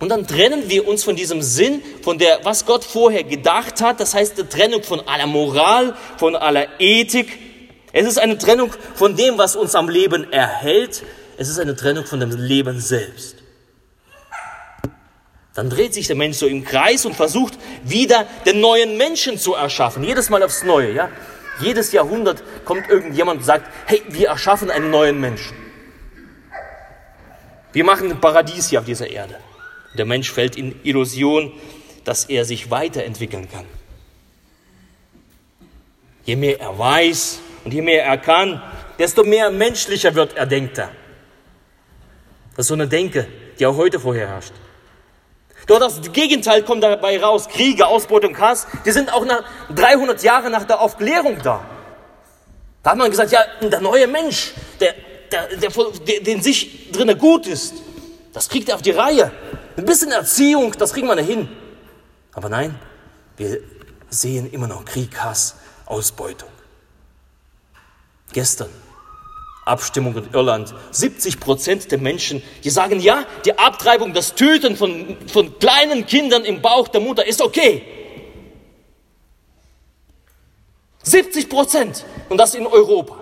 Und 0.00 0.10
dann 0.10 0.26
trennen 0.26 0.68
wir 0.68 0.86
uns 0.86 1.02
von 1.02 1.16
diesem 1.16 1.42
Sinn, 1.42 1.82
von 2.02 2.18
der, 2.18 2.40
was 2.44 2.66
Gott 2.66 2.84
vorher 2.84 3.24
gedacht 3.24 3.80
hat. 3.80 3.98
Das 3.98 4.14
heißt, 4.14 4.38
eine 4.38 4.48
Trennung 4.48 4.82
von 4.82 5.00
aller 5.00 5.26
Moral, 5.26 5.96
von 6.18 6.36
aller 6.36 6.68
Ethik. 6.78 7.36
Es 7.92 8.06
ist 8.06 8.18
eine 8.18 8.38
Trennung 8.38 8.70
von 8.94 9.16
dem, 9.16 9.38
was 9.38 9.56
uns 9.56 9.74
am 9.74 9.88
Leben 9.88 10.32
erhält. 10.32 11.02
Es 11.38 11.48
ist 11.48 11.60
eine 11.60 11.76
Trennung 11.76 12.04
von 12.04 12.18
dem 12.18 12.32
Leben 12.32 12.80
selbst. 12.80 13.36
Dann 15.54 15.70
dreht 15.70 15.94
sich 15.94 16.08
der 16.08 16.16
Mensch 16.16 16.36
so 16.36 16.48
im 16.48 16.64
Kreis 16.64 17.06
und 17.06 17.14
versucht 17.14 17.54
wieder 17.84 18.26
den 18.44 18.60
neuen 18.60 18.96
Menschen 18.96 19.38
zu 19.38 19.54
erschaffen. 19.54 20.02
Jedes 20.02 20.30
Mal 20.30 20.42
aufs 20.42 20.64
Neue, 20.64 20.92
ja. 20.92 21.08
Jedes 21.60 21.92
Jahrhundert 21.92 22.42
kommt 22.64 22.88
irgendjemand 22.88 23.40
und 23.40 23.44
sagt, 23.44 23.70
hey, 23.86 24.02
wir 24.08 24.28
erschaffen 24.28 24.68
einen 24.68 24.90
neuen 24.90 25.20
Menschen. 25.20 25.56
Wir 27.72 27.84
machen 27.84 28.10
ein 28.10 28.20
Paradies 28.20 28.70
hier 28.70 28.80
auf 28.80 28.86
dieser 28.86 29.08
Erde. 29.08 29.36
Der 29.96 30.06
Mensch 30.06 30.32
fällt 30.32 30.56
in 30.56 30.74
Illusion, 30.82 31.52
dass 32.04 32.24
er 32.24 32.44
sich 32.44 32.70
weiterentwickeln 32.72 33.48
kann. 33.48 33.66
Je 36.24 36.34
mehr 36.34 36.60
er 36.60 36.76
weiß 36.76 37.38
und 37.64 37.72
je 37.72 37.82
mehr 37.82 38.04
er 38.04 38.18
kann, 38.18 38.60
desto 38.98 39.22
mehr 39.22 39.52
menschlicher 39.52 40.16
wird 40.16 40.36
er, 40.36 40.46
denkt 40.46 40.78
er. 40.78 40.90
Das 42.58 42.64
ist 42.64 42.70
so 42.70 42.74
eine 42.74 42.88
Denke, 42.88 43.28
die 43.56 43.66
auch 43.66 43.76
heute 43.76 44.00
vorherrscht. 44.00 44.52
Doch 45.68 45.78
das 45.78 46.00
Gegenteil 46.12 46.64
kommt 46.64 46.82
dabei 46.82 47.22
raus. 47.22 47.46
Kriege, 47.46 47.86
Ausbeutung, 47.86 48.36
Hass, 48.36 48.66
die 48.84 48.90
sind 48.90 49.12
auch 49.12 49.24
nach 49.24 49.44
300 49.76 50.20
Jahren 50.24 50.50
nach 50.50 50.64
der 50.64 50.80
Aufklärung 50.80 51.38
da. 51.40 51.64
Da 52.82 52.90
hat 52.90 52.98
man 52.98 53.12
gesagt, 53.12 53.30
ja, 53.30 53.44
der 53.62 53.80
neue 53.80 54.08
Mensch, 54.08 54.54
der, 54.80 54.96
der, 55.30 55.56
der, 55.56 55.70
der 55.70 56.20
den 56.20 56.42
sich 56.42 56.90
drinnen 56.90 57.16
gut 57.16 57.46
ist, 57.46 57.74
das 58.32 58.48
kriegt 58.48 58.68
er 58.70 58.74
auf 58.74 58.82
die 58.82 58.90
Reihe. 58.90 59.30
Ein 59.76 59.84
bisschen 59.84 60.10
Erziehung, 60.10 60.72
das 60.76 60.92
kriegen 60.92 61.06
wir 61.06 61.16
hin. 61.22 61.48
Aber 62.32 62.48
nein, 62.48 62.74
wir 63.36 63.60
sehen 64.10 64.50
immer 64.50 64.66
noch 64.66 64.84
Krieg, 64.84 65.16
Hass, 65.16 65.54
Ausbeutung. 65.86 66.50
Gestern 68.32 68.70
Abstimmung 69.68 70.16
in 70.16 70.28
Irland. 70.32 70.74
70 70.90 71.40
Prozent 71.40 71.90
der 71.92 71.98
Menschen, 71.98 72.42
die 72.64 72.70
sagen, 72.70 73.00
ja, 73.00 73.24
die 73.44 73.58
Abtreibung, 73.58 74.14
das 74.14 74.34
Töten 74.34 74.76
von, 74.76 75.16
von 75.32 75.58
kleinen 75.58 76.06
Kindern 76.06 76.44
im 76.44 76.62
Bauch 76.62 76.88
der 76.88 77.00
Mutter 77.00 77.26
ist 77.26 77.40
okay. 77.40 77.82
70 81.02 81.48
Prozent. 81.48 82.04
Und 82.28 82.38
das 82.38 82.54
in 82.54 82.66
Europa. 82.66 83.20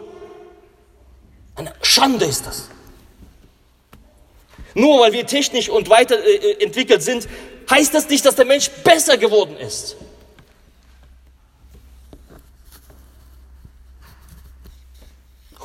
Eine 1.55 1.73
Schande 1.83 2.25
ist 2.25 2.47
das. 2.47 2.69
Nur 4.75 5.00
weil 5.00 5.12
wir 5.12 5.26
technisch 5.26 5.71
und 5.71 5.88
weiterentwickelt 5.88 7.03
sind, 7.03 7.29
heißt 7.71 7.95
das 7.95 8.09
nicht, 8.09 8.25
dass 8.26 8.35
der 8.35 8.45
Mensch 8.45 8.71
besser 8.85 9.17
geworden 9.17 9.57
ist. 9.57 9.97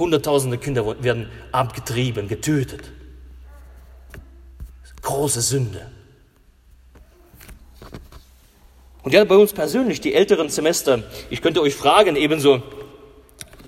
Hunderttausende 0.02 0.58
Kinder 0.58 1.04
werden 1.04 1.30
abgetrieben, 1.52 2.28
getötet. 2.28 2.92
Große 5.04 5.42
Sünde. 5.42 5.92
Und 9.04 9.14
ja, 9.14 9.24
bei 9.26 9.36
uns 9.36 9.54
persönlich, 9.54 10.02
die 10.02 10.16
älteren 10.16 10.50
Semester, 10.50 11.04
ich 11.30 11.44
könnte 11.44 11.62
euch 11.62 11.76
fragen, 11.76 12.16
ebenso, 12.16 12.64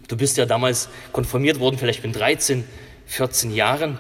du 0.08 0.18
bist 0.18 0.38
ja 0.38 0.48
damals 0.48 0.90
konfirmiert 1.12 1.60
worden, 1.60 1.78
vielleicht 1.78 2.04
mit 2.04 2.16
13, 2.16 2.64
14 3.06 3.54
Jahren. 3.54 4.00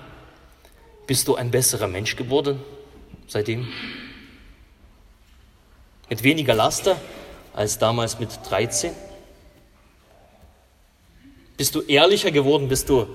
Bist 1.06 1.28
du 1.28 1.36
ein 1.36 1.52
besserer 1.52 1.88
Mensch 1.88 2.16
geworden 2.16 2.60
seitdem? 3.28 3.68
Mit 6.10 6.24
weniger 6.24 6.56
Laster 6.56 7.00
als 7.54 7.78
damals 7.78 8.20
mit 8.20 8.30
13? 8.50 8.92
Bist 11.64 11.76
du 11.76 11.82
ehrlicher 11.84 12.30
geworden? 12.30 12.68
Bist 12.68 12.90
du 12.90 13.08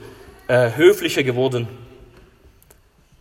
äh, 0.46 0.70
höflicher 0.74 1.22
geworden? 1.22 1.68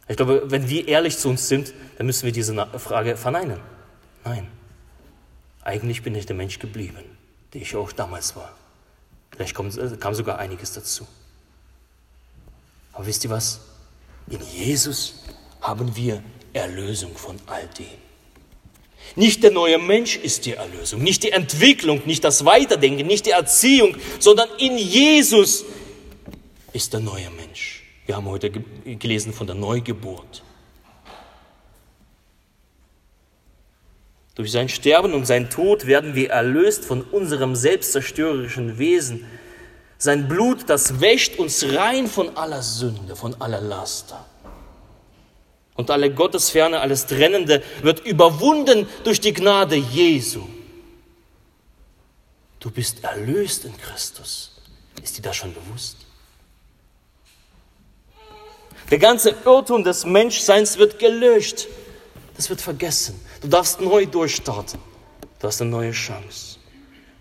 Ich 0.07 0.15
glaube, 0.15 0.43
wenn 0.45 0.69
wir 0.69 0.87
ehrlich 0.87 1.17
zu 1.17 1.27
uns 1.27 1.49
sind, 1.49 1.73
dann 1.97 2.07
müssen 2.07 2.23
wir 2.23 2.31
diese 2.31 2.55
Frage 2.79 3.17
verneinen. 3.17 3.59
Nein, 4.23 4.47
eigentlich 5.65 6.01
bin 6.01 6.15
ich 6.15 6.27
der 6.27 6.37
Mensch 6.37 6.59
geblieben, 6.59 7.03
der 7.53 7.61
ich 7.61 7.75
auch 7.75 7.91
damals 7.91 8.37
war. 8.37 8.55
Vielleicht 9.31 9.59
äh, 9.59 9.97
kam 9.99 10.13
sogar 10.13 10.39
einiges 10.39 10.71
dazu. 10.71 11.05
Aber 12.93 13.05
wisst 13.05 13.25
ihr 13.25 13.29
was? 13.29 13.59
In 14.29 14.39
Jesus 14.53 15.25
haben 15.59 15.93
wir 15.93 16.23
Erlösung 16.53 17.17
von 17.17 17.35
all 17.47 17.67
dem. 17.77 18.06
Nicht 19.15 19.43
der 19.43 19.51
neue 19.51 19.77
Mensch 19.77 20.17
ist 20.17 20.45
die 20.45 20.53
Erlösung, 20.53 21.01
nicht 21.01 21.23
die 21.23 21.31
Entwicklung, 21.31 22.01
nicht 22.05 22.23
das 22.23 22.45
Weiterdenken, 22.45 23.07
nicht 23.07 23.25
die 23.25 23.31
Erziehung, 23.31 23.95
sondern 24.19 24.49
in 24.57 24.77
Jesus 24.77 25.65
ist 26.73 26.93
der 26.93 26.99
neue 26.99 27.29
Mensch. 27.31 27.83
Wir 28.05 28.15
haben 28.15 28.27
heute 28.27 28.51
gelesen 28.51 29.33
von 29.33 29.47
der 29.47 29.55
Neugeburt. 29.55 30.43
Durch 34.35 34.51
sein 34.51 34.69
Sterben 34.69 35.15
und 35.15 35.25
sein 35.25 35.49
Tod 35.49 35.87
werden 35.87 36.13
wir 36.13 36.29
erlöst 36.29 36.85
von 36.85 37.01
unserem 37.01 37.55
selbstzerstörerischen 37.55 38.77
Wesen. 38.77 39.25
Sein 39.97 40.27
Blut, 40.27 40.69
das 40.69 41.01
wäscht 41.01 41.39
uns 41.39 41.65
rein 41.73 42.05
von 42.05 42.37
aller 42.37 42.61
Sünde, 42.61 43.15
von 43.15 43.33
aller 43.41 43.61
Laster. 43.61 44.23
Und 45.77 45.91
alle 45.91 46.13
Gottesferne, 46.13 46.81
alles 46.81 47.05
Trennende 47.05 47.63
wird 47.81 48.05
überwunden 48.05 48.87
durch 49.03 49.21
die 49.21 49.31
Gnade 49.31 49.75
Jesu. 49.75 50.41
Du 52.59 52.71
bist 52.71 53.03
erlöst 53.03 53.63
in 53.63 53.77
Christus. 53.77 54.59
Ist 55.01 55.17
dir 55.17 55.21
das 55.21 55.37
schon 55.37 55.53
bewusst? 55.53 55.97
Der 58.89 58.97
ganze 58.97 59.35
Irrtum 59.45 59.83
des 59.83 60.05
Menschseins 60.05 60.77
wird 60.77 60.97
gelöscht. 60.97 61.67
Das 62.35 62.49
wird 62.49 62.59
vergessen. 62.59 63.19
Du 63.41 63.47
darfst 63.47 63.79
neu 63.79 64.07
durchstarten. 64.07 64.79
Du 65.39 65.47
hast 65.47 65.61
eine 65.61 65.69
neue 65.69 65.91
Chance. 65.91 66.57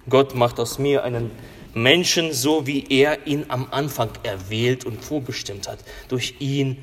Gott 0.09 0.35
macht 0.35 0.59
aus 0.59 0.79
mir 0.79 1.05
einen 1.05 1.31
Menschen 1.75 2.33
so, 2.33 2.67
wie 2.67 2.87
er 2.89 3.27
ihn 3.27 3.47
am 3.49 3.69
Anfang 3.71 4.11
erwählt 4.23 4.87
und 4.87 5.05
vorbestimmt 5.05 5.69
hat. 5.69 5.81
Durch 6.09 6.37
ihn 6.39 6.83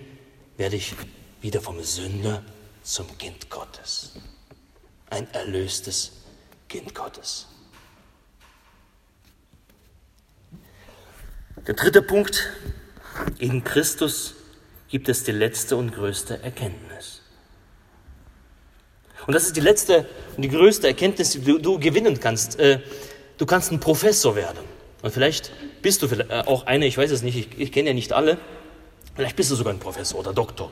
werde 0.58 0.76
ich 0.76 0.94
wieder 1.44 1.62
vom 1.62 1.84
Sünder 1.84 2.42
zum 2.84 3.18
Kind 3.18 3.50
Gottes. 3.50 4.14
Ein 5.10 5.30
erlöstes 5.34 6.14
Kind 6.70 6.96
Gottes. 6.96 7.48
Der 11.68 11.76
dritte 11.76 12.02
Punkt, 12.02 12.50
in 13.40 13.64
Christus 13.64 14.36
gibt 14.88 15.10
es 15.10 15.24
die 15.24 15.34
letzte 15.34 15.76
und 15.76 15.94
größte 15.94 16.42
Erkenntnis. 16.42 17.22
Und 19.28 19.34
das 19.34 19.46
ist 19.46 19.56
die 19.56 19.62
letzte 19.62 20.08
und 20.36 20.44
die 20.44 20.50
größte 20.50 20.88
Erkenntnis, 20.88 21.32
die 21.32 21.42
du, 21.42 21.58
du 21.58 21.80
gewinnen 21.80 22.20
kannst. 22.20 22.60
Äh, 22.60 22.80
du 23.38 23.46
kannst 23.46 23.72
ein 23.72 23.80
Professor 23.80 24.36
werden. 24.36 24.64
Und 25.02 25.12
vielleicht 25.12 25.52
bist 25.82 26.02
du 26.02 26.08
äh, 26.08 26.44
auch 26.46 26.66
einer, 26.66 26.86
ich 26.86 26.98
weiß 26.98 27.12
es 27.12 27.22
nicht, 27.22 27.38
ich, 27.38 27.60
ich 27.60 27.72
kenne 27.72 27.90
ja 27.90 27.94
nicht 27.94 28.14
alle. 28.14 28.38
Vielleicht 29.16 29.36
bist 29.36 29.52
du 29.52 29.56
sogar 29.56 29.74
ein 29.74 29.80
Professor 29.80 30.20
oder 30.20 30.34
Doktor. 30.34 30.72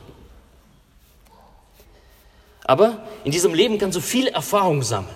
Aber 2.65 3.06
in 3.24 3.32
diesem 3.32 3.54
Leben 3.54 3.78
kannst 3.78 3.97
du 3.97 4.02
viel 4.02 4.28
Erfahrung 4.28 4.84
sammeln. 4.84 5.15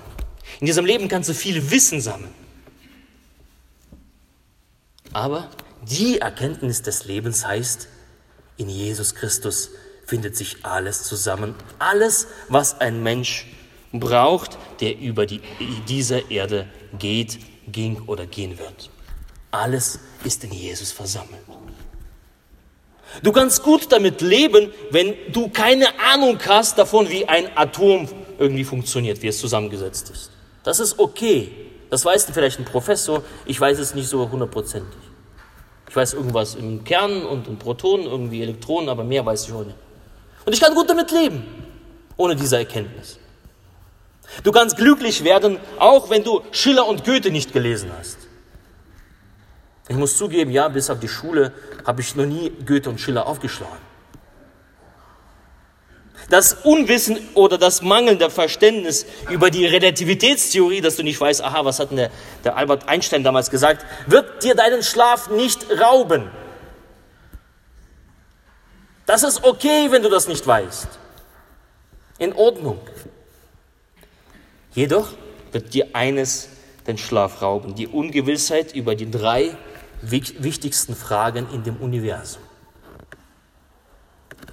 In 0.59 0.67
diesem 0.67 0.85
Leben 0.85 1.07
kannst 1.07 1.29
du 1.29 1.33
viel 1.33 1.71
Wissen 1.71 2.01
sammeln. 2.01 2.33
Aber 5.13 5.49
die 5.89 6.19
Erkenntnis 6.19 6.81
des 6.81 7.05
Lebens 7.05 7.45
heißt, 7.45 7.87
in 8.57 8.69
Jesus 8.69 9.15
Christus 9.15 9.69
findet 10.05 10.35
sich 10.35 10.65
alles 10.65 11.03
zusammen. 11.03 11.55
Alles, 11.79 12.27
was 12.49 12.79
ein 12.79 13.03
Mensch 13.03 13.47
braucht, 13.91 14.57
der 14.81 14.97
über 14.97 15.25
die, 15.25 15.41
diese 15.87 16.19
Erde 16.29 16.67
geht, 16.99 17.39
ging 17.67 18.01
oder 18.07 18.25
gehen 18.25 18.57
wird. 18.57 18.89
Alles 19.51 19.99
ist 20.23 20.43
in 20.43 20.51
Jesus 20.51 20.91
versammelt. 20.91 21.41
Du 23.23 23.31
kannst 23.31 23.63
gut 23.63 23.91
damit 23.91 24.21
leben, 24.21 24.71
wenn 24.91 25.13
du 25.31 25.49
keine 25.49 25.87
Ahnung 26.11 26.39
hast 26.47 26.77
davon, 26.77 27.09
wie 27.09 27.27
ein 27.27 27.49
Atom 27.55 28.07
irgendwie 28.37 28.63
funktioniert, 28.63 29.21
wie 29.21 29.27
es 29.27 29.39
zusammengesetzt 29.39 30.09
ist. 30.09 30.31
Das 30.63 30.79
ist 30.79 30.99
okay. 30.99 31.51
Das 31.89 32.03
weiß 32.03 32.27
vielleicht 32.33 32.59
ein 32.59 32.65
Professor, 32.65 33.23
ich 33.45 33.59
weiß 33.59 33.79
es 33.79 33.93
nicht 33.93 34.09
so 34.09 34.29
hundertprozentig. 34.29 34.99
Ich 35.87 35.95
weiß 35.95 36.13
irgendwas 36.13 36.55
im 36.55 36.83
Kern 36.83 37.25
und 37.25 37.47
in 37.47 37.57
Protonen, 37.57 38.05
irgendwie 38.05 38.41
Elektronen, 38.41 38.89
aber 38.89 39.03
mehr 39.03 39.25
weiß 39.25 39.47
ich 39.47 39.53
auch 39.53 39.63
nicht. 39.63 39.77
Und 40.45 40.53
ich 40.53 40.59
kann 40.59 40.75
gut 40.75 40.89
damit 40.89 41.11
leben, 41.11 41.43
ohne 42.17 42.35
diese 42.35 42.57
Erkenntnis. 42.57 43.19
Du 44.43 44.51
kannst 44.51 44.75
glücklich 44.77 45.23
werden, 45.23 45.59
auch 45.79 46.09
wenn 46.09 46.23
du 46.23 46.41
Schiller 46.51 46.87
und 46.87 47.05
Goethe 47.05 47.31
nicht 47.31 47.53
gelesen 47.53 47.91
hast. 47.97 48.17
Ich 49.87 49.95
muss 49.95 50.17
zugeben, 50.17 50.51
ja, 50.51 50.67
bis 50.67 50.89
auf 50.89 50.99
die 50.99 51.07
Schule 51.07 51.53
habe 51.85 52.01
ich 52.01 52.15
noch 52.15 52.25
nie 52.25 52.51
Goethe 52.65 52.89
und 52.89 52.99
Schiller 52.99 53.27
aufgeschlagen. 53.27 53.85
Das 56.29 56.53
Unwissen 56.63 57.19
oder 57.35 57.59
das 57.59 57.83
mangelnde 57.83 58.31
Verständnis 58.31 59.05
über 59.29 59.51
die 59.51 59.67
Relativitätstheorie, 59.67 60.81
dass 60.81 60.95
du 60.95 61.03
nicht 61.03 61.21
weißt, 61.21 61.43
aha, 61.43 61.65
was 61.65 61.79
hat 61.79 61.91
denn 61.91 61.97
der, 61.97 62.11
der 62.43 62.57
Albert 62.57 62.89
Einstein 62.89 63.23
damals 63.23 63.51
gesagt, 63.51 63.85
wird 64.07 64.43
dir 64.43 64.55
deinen 64.55 64.81
Schlaf 64.81 65.29
nicht 65.29 65.67
rauben. 65.79 66.31
Das 69.05 69.21
ist 69.21 69.43
okay, 69.43 69.91
wenn 69.91 70.01
du 70.01 70.09
das 70.09 70.27
nicht 70.27 70.47
weißt. 70.47 70.87
In 72.17 72.33
Ordnung. 72.33 72.79
Jedoch 74.73 75.09
wird 75.51 75.75
dir 75.75 75.89
eines 75.93 76.49
den 76.87 76.97
Schlaf 76.97 77.43
rauben, 77.43 77.75
die 77.75 77.87
Ungewissheit 77.87 78.73
über 78.73 78.95
die 78.95 79.09
drei 79.09 79.55
wichtigsten 80.01 80.95
Fragen 80.95 81.49
in 81.51 81.63
dem 81.63 81.77
Universum. 81.77 82.41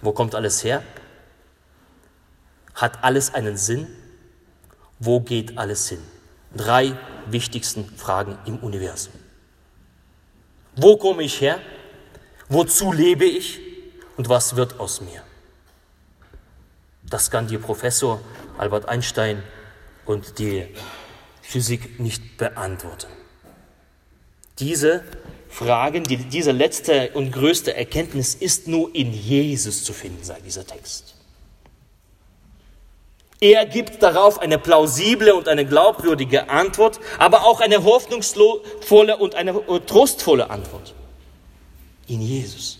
Wo 0.00 0.12
kommt 0.12 0.34
alles 0.34 0.64
her? 0.64 0.82
Hat 2.74 3.04
alles 3.04 3.34
einen 3.34 3.56
Sinn? 3.56 3.86
Wo 4.98 5.20
geht 5.20 5.58
alles 5.58 5.88
hin? 5.88 6.02
Drei 6.54 6.96
wichtigsten 7.26 7.84
Fragen 7.96 8.38
im 8.46 8.58
Universum. 8.58 9.12
Wo 10.76 10.96
komme 10.96 11.22
ich 11.22 11.40
her? 11.40 11.60
Wozu 12.48 12.92
lebe 12.92 13.24
ich? 13.24 13.60
Und 14.16 14.28
was 14.28 14.56
wird 14.56 14.78
aus 14.80 15.00
mir? 15.00 15.22
Das 17.02 17.30
kann 17.30 17.46
dir 17.46 17.58
Professor 17.58 18.20
Albert 18.58 18.88
Einstein 18.88 19.42
und 20.04 20.38
die 20.38 20.66
Physik 21.42 22.00
nicht 22.00 22.36
beantworten. 22.36 23.08
Diese 24.62 25.02
Fragen, 25.48 26.04
die, 26.04 26.16
diese 26.16 26.52
letzte 26.52 27.10
und 27.14 27.32
größte 27.32 27.74
Erkenntnis 27.74 28.36
ist 28.36 28.68
nur 28.68 28.94
in 28.94 29.12
Jesus 29.12 29.82
zu 29.82 29.92
finden, 29.92 30.22
sagt 30.22 30.46
dieser 30.46 30.64
Text. 30.64 31.16
Er 33.40 33.66
gibt 33.66 34.00
darauf 34.04 34.38
eine 34.38 34.58
plausible 34.58 35.34
und 35.34 35.48
eine 35.48 35.66
glaubwürdige 35.66 36.48
Antwort, 36.48 37.00
aber 37.18 37.44
auch 37.44 37.60
eine 37.60 37.82
hoffnungsvolle 37.82 39.16
und 39.16 39.34
eine 39.34 39.60
trostvolle 39.84 40.48
Antwort. 40.48 40.94
In 42.06 42.22
Jesus. 42.22 42.78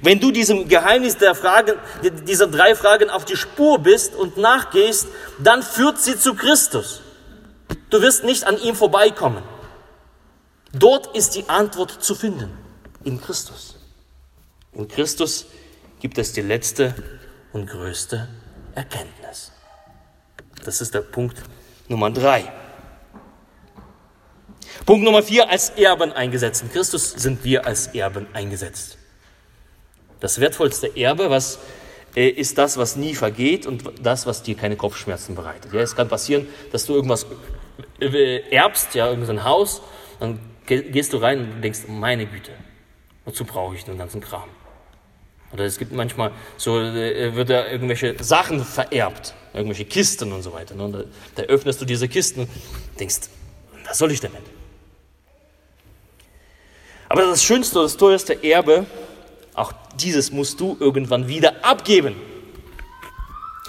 Wenn 0.00 0.20
du 0.20 0.30
diesem 0.30 0.68
Geheimnis 0.68 1.18
der 1.18 1.34
Fragen, 1.34 1.74
dieser 2.26 2.46
drei 2.46 2.74
Fragen 2.74 3.10
auf 3.10 3.26
die 3.26 3.36
Spur 3.36 3.78
bist 3.78 4.14
und 4.14 4.38
nachgehst, 4.38 5.06
dann 5.38 5.62
führt 5.62 6.00
sie 6.00 6.18
zu 6.18 6.34
Christus. 6.34 7.02
Du 7.90 8.00
wirst 8.00 8.24
nicht 8.24 8.44
an 8.44 8.58
ihm 8.62 8.74
vorbeikommen. 8.74 9.42
Dort 10.74 11.16
ist 11.16 11.36
die 11.36 11.48
Antwort 11.48 12.02
zu 12.02 12.14
finden. 12.14 12.50
In 13.04 13.20
Christus. 13.20 13.76
In 14.72 14.88
Christus 14.88 15.46
gibt 16.00 16.18
es 16.18 16.32
die 16.32 16.40
letzte 16.40 16.94
und 17.52 17.68
größte 17.68 18.28
Erkenntnis. 18.74 19.52
Das 20.64 20.80
ist 20.80 20.94
der 20.94 21.02
Punkt 21.02 21.42
Nummer 21.88 22.10
drei. 22.10 22.52
Punkt 24.84 25.04
Nummer 25.04 25.22
vier, 25.22 25.48
als 25.48 25.70
Erben 25.70 26.12
eingesetzt. 26.12 26.62
In 26.62 26.72
Christus 26.72 27.10
sind 27.10 27.44
wir 27.44 27.66
als 27.66 27.88
Erben 27.88 28.26
eingesetzt. 28.32 28.98
Das 30.20 30.40
wertvollste 30.40 30.96
Erbe, 30.96 31.30
was 31.30 31.58
äh, 32.16 32.28
ist 32.28 32.58
das, 32.58 32.76
was 32.76 32.96
nie 32.96 33.14
vergeht 33.14 33.66
und 33.66 33.84
das, 34.02 34.26
was 34.26 34.42
dir 34.42 34.56
keine 34.56 34.76
Kopfschmerzen 34.76 35.34
bereitet. 35.34 35.72
Ja, 35.72 35.80
es 35.80 35.94
kann 35.94 36.08
passieren, 36.08 36.48
dass 36.72 36.86
du 36.86 36.94
irgendwas 36.94 37.26
äh, 38.00 38.40
erbst, 38.50 38.94
ja, 38.94 39.08
irgendein 39.08 39.44
Haus, 39.44 39.82
dann 40.18 40.40
gehst 40.66 41.12
du 41.12 41.18
rein 41.18 41.52
und 41.52 41.62
denkst, 41.62 41.80
meine 41.88 42.26
Güte, 42.26 42.52
wozu 43.24 43.44
brauche 43.44 43.74
ich 43.74 43.84
den 43.84 43.98
ganzen 43.98 44.20
Kram? 44.20 44.48
Oder 45.52 45.64
es 45.64 45.78
gibt 45.78 45.92
manchmal 45.92 46.32
so, 46.56 46.80
äh, 46.80 47.34
wird 47.36 47.50
da 47.50 47.68
irgendwelche 47.68 48.16
Sachen 48.22 48.64
vererbt, 48.64 49.34
irgendwelche 49.52 49.84
Kisten 49.84 50.32
und 50.32 50.42
so 50.42 50.52
weiter. 50.52 50.74
Ne? 50.74 50.84
Und 50.84 50.92
da, 50.92 51.04
da 51.36 51.42
öffnest 51.44 51.80
du 51.80 51.84
diese 51.84 52.08
Kisten 52.08 52.40
und 52.40 53.00
denkst, 53.00 53.20
was 53.86 53.98
soll 53.98 54.10
ich 54.10 54.20
damit? 54.20 54.42
Aber 57.08 57.22
das 57.22 57.44
schönste, 57.44 57.80
das 57.80 57.96
teuerste 57.96 58.42
Erbe, 58.42 58.86
auch 59.54 59.72
dieses 60.00 60.32
musst 60.32 60.58
du 60.58 60.76
irgendwann 60.80 61.28
wieder 61.28 61.64
abgeben. 61.64 62.16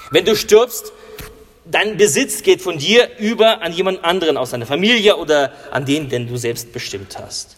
Wenn 0.09 0.25
du 0.25 0.35
stirbst, 0.35 0.91
dein 1.65 1.97
Besitz 1.97 2.43
geht 2.43 2.61
von 2.61 2.77
dir 2.77 3.09
über 3.17 3.61
an 3.61 3.73
jemand 3.73 4.03
anderen 4.03 4.37
aus 4.37 4.51
deiner 4.51 4.65
Familie 4.65 5.17
oder 5.17 5.51
an 5.71 5.85
den, 5.85 6.09
den 6.09 6.27
du 6.27 6.37
selbst 6.37 6.71
bestimmt 6.71 7.17
hast. 7.19 7.57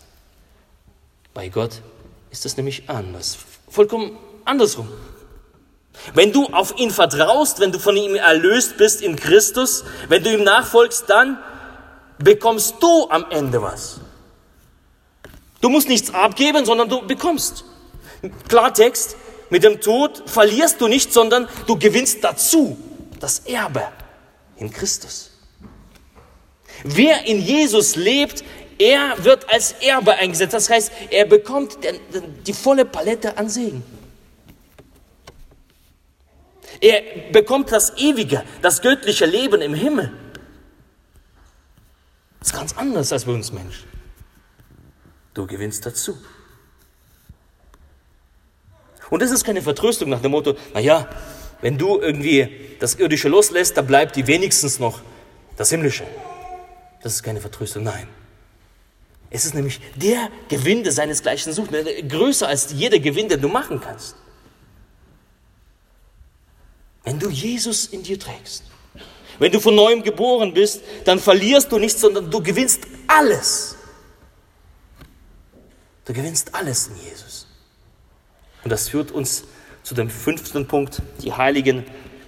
Bei 1.34 1.50
Gott 1.50 1.82
ist 2.32 2.46
es 2.46 2.58
nämlich 2.58 2.90
anders, 2.90 3.38
vollkommen 3.70 4.18
andersrum. 4.46 4.88
Wenn 6.14 6.32
du 6.32 6.46
auf 6.48 6.78
ihn 6.78 6.92
vertraust, 6.92 7.60
wenn 7.60 7.72
du 7.72 7.80
von 7.80 7.98
ihm 7.98 8.16
erlöst 8.16 8.78
bist 8.78 9.02
in 9.02 9.16
Christus, 9.16 9.84
wenn 10.10 10.24
du 10.24 10.32
ihm 10.32 10.44
nachfolgst, 10.44 11.10
dann 11.10 11.40
bekommst 12.20 12.76
du 12.80 13.10
am 13.10 13.26
Ende 13.32 13.62
was. 13.62 14.00
Du 15.60 15.70
musst 15.70 15.90
nichts 15.90 16.14
abgeben, 16.14 16.66
sondern 16.66 16.88
du 16.88 17.06
bekommst. 17.06 17.66
Klartext, 18.48 19.16
mit 19.50 19.64
dem 19.64 19.82
Tod 19.82 20.24
verlierst 20.28 20.80
du 20.82 20.88
nicht, 20.88 21.12
sondern 21.12 21.48
du 21.66 21.78
gewinnst 21.80 22.24
dazu 22.24 22.78
das 23.20 23.40
Erbe 23.40 23.88
in 24.58 24.72
Christus. 24.72 25.32
Wer 26.84 27.26
in 27.26 27.42
Jesus 27.42 27.96
lebt, 27.96 28.44
er 28.78 29.24
wird 29.24 29.50
als 29.52 29.74
Erbe 29.74 30.14
eingesetzt. 30.14 30.54
Das 30.54 30.70
heißt, 30.70 30.92
er 31.10 31.26
bekommt 31.26 31.78
die 32.46 32.54
volle 32.54 32.86
Palette 32.86 33.38
an 33.38 33.50
Segen. 33.50 33.84
Er 36.80 37.32
bekommt 37.32 37.72
das 37.72 37.98
ewige, 37.98 38.44
das 38.62 38.82
göttliche 38.82 39.26
Leben 39.26 39.62
im 39.62 39.74
Himmel. 39.74 40.12
Das 42.40 42.50
ist 42.50 42.54
ganz 42.54 42.78
anders 42.78 43.12
als 43.12 43.26
bei 43.26 43.32
uns 43.32 43.52
Menschen. 43.52 43.88
Du 45.34 45.48
gewinnst 45.48 45.86
dazu. 45.86 46.18
Und 49.10 49.22
das 49.22 49.32
ist 49.32 49.44
keine 49.44 49.62
Vertröstung 49.62 50.10
nach 50.10 50.22
dem 50.22 50.32
Motto, 50.32 50.56
naja, 50.74 51.10
wenn 51.62 51.78
du 51.78 52.00
irgendwie 52.00 52.50
das 52.80 52.96
Irdische 52.96 53.30
loslässt, 53.30 53.78
dann 53.78 53.88
bleibt 53.88 54.16
dir 54.16 54.28
wenigstens 54.28 54.80
noch 54.80 55.02
das 55.56 55.70
Himmlische. 55.70 56.06
Das 57.02 57.14
ist 57.14 57.24
keine 57.24 57.42
Vertröstung, 57.42 57.84
nein. 57.84 58.08
Es 59.30 59.46
ist 59.46 59.54
nämlich 59.54 59.82
der 59.96 60.30
Gewinn, 60.48 60.84
der 60.84 60.94
seinesgleichen 60.94 61.52
sucht, 61.52 61.72
größer 62.08 62.48
als 62.48 62.72
jeder 62.72 63.00
Gewinn, 63.00 63.28
den 63.28 63.42
du 63.42 63.50
machen 63.50 63.82
kannst. 63.82 64.16
Wenn 67.04 67.20
du 67.20 67.30
Jesus 67.30 67.88
in 67.88 68.04
dir 68.04 68.20
trägst, 68.20 68.64
wenn 69.40 69.52
du 69.52 69.60
von 69.60 69.76
neuem 69.76 70.04
geboren 70.04 70.54
bist, 70.54 70.82
dann 71.06 71.20
verlierst 71.20 71.72
du 71.72 71.80
nichts, 71.80 72.02
sondern 72.02 72.30
du 72.32 72.42
gewinnst 72.42 72.82
alles. 73.08 73.76
Du 76.06 76.14
gewinnst 76.14 76.56
alles 76.56 76.88
in 76.88 76.96
Jesus. 77.04 77.48
Und 78.64 78.72
das 78.72 78.90
führt 78.90 79.12
uns 79.12 79.44
zu 79.88 79.96
dem 79.96 80.10
fünften 80.10 80.68
Punkt. 80.68 81.02
Die 81.24 81.32
Heiligen 81.32 81.86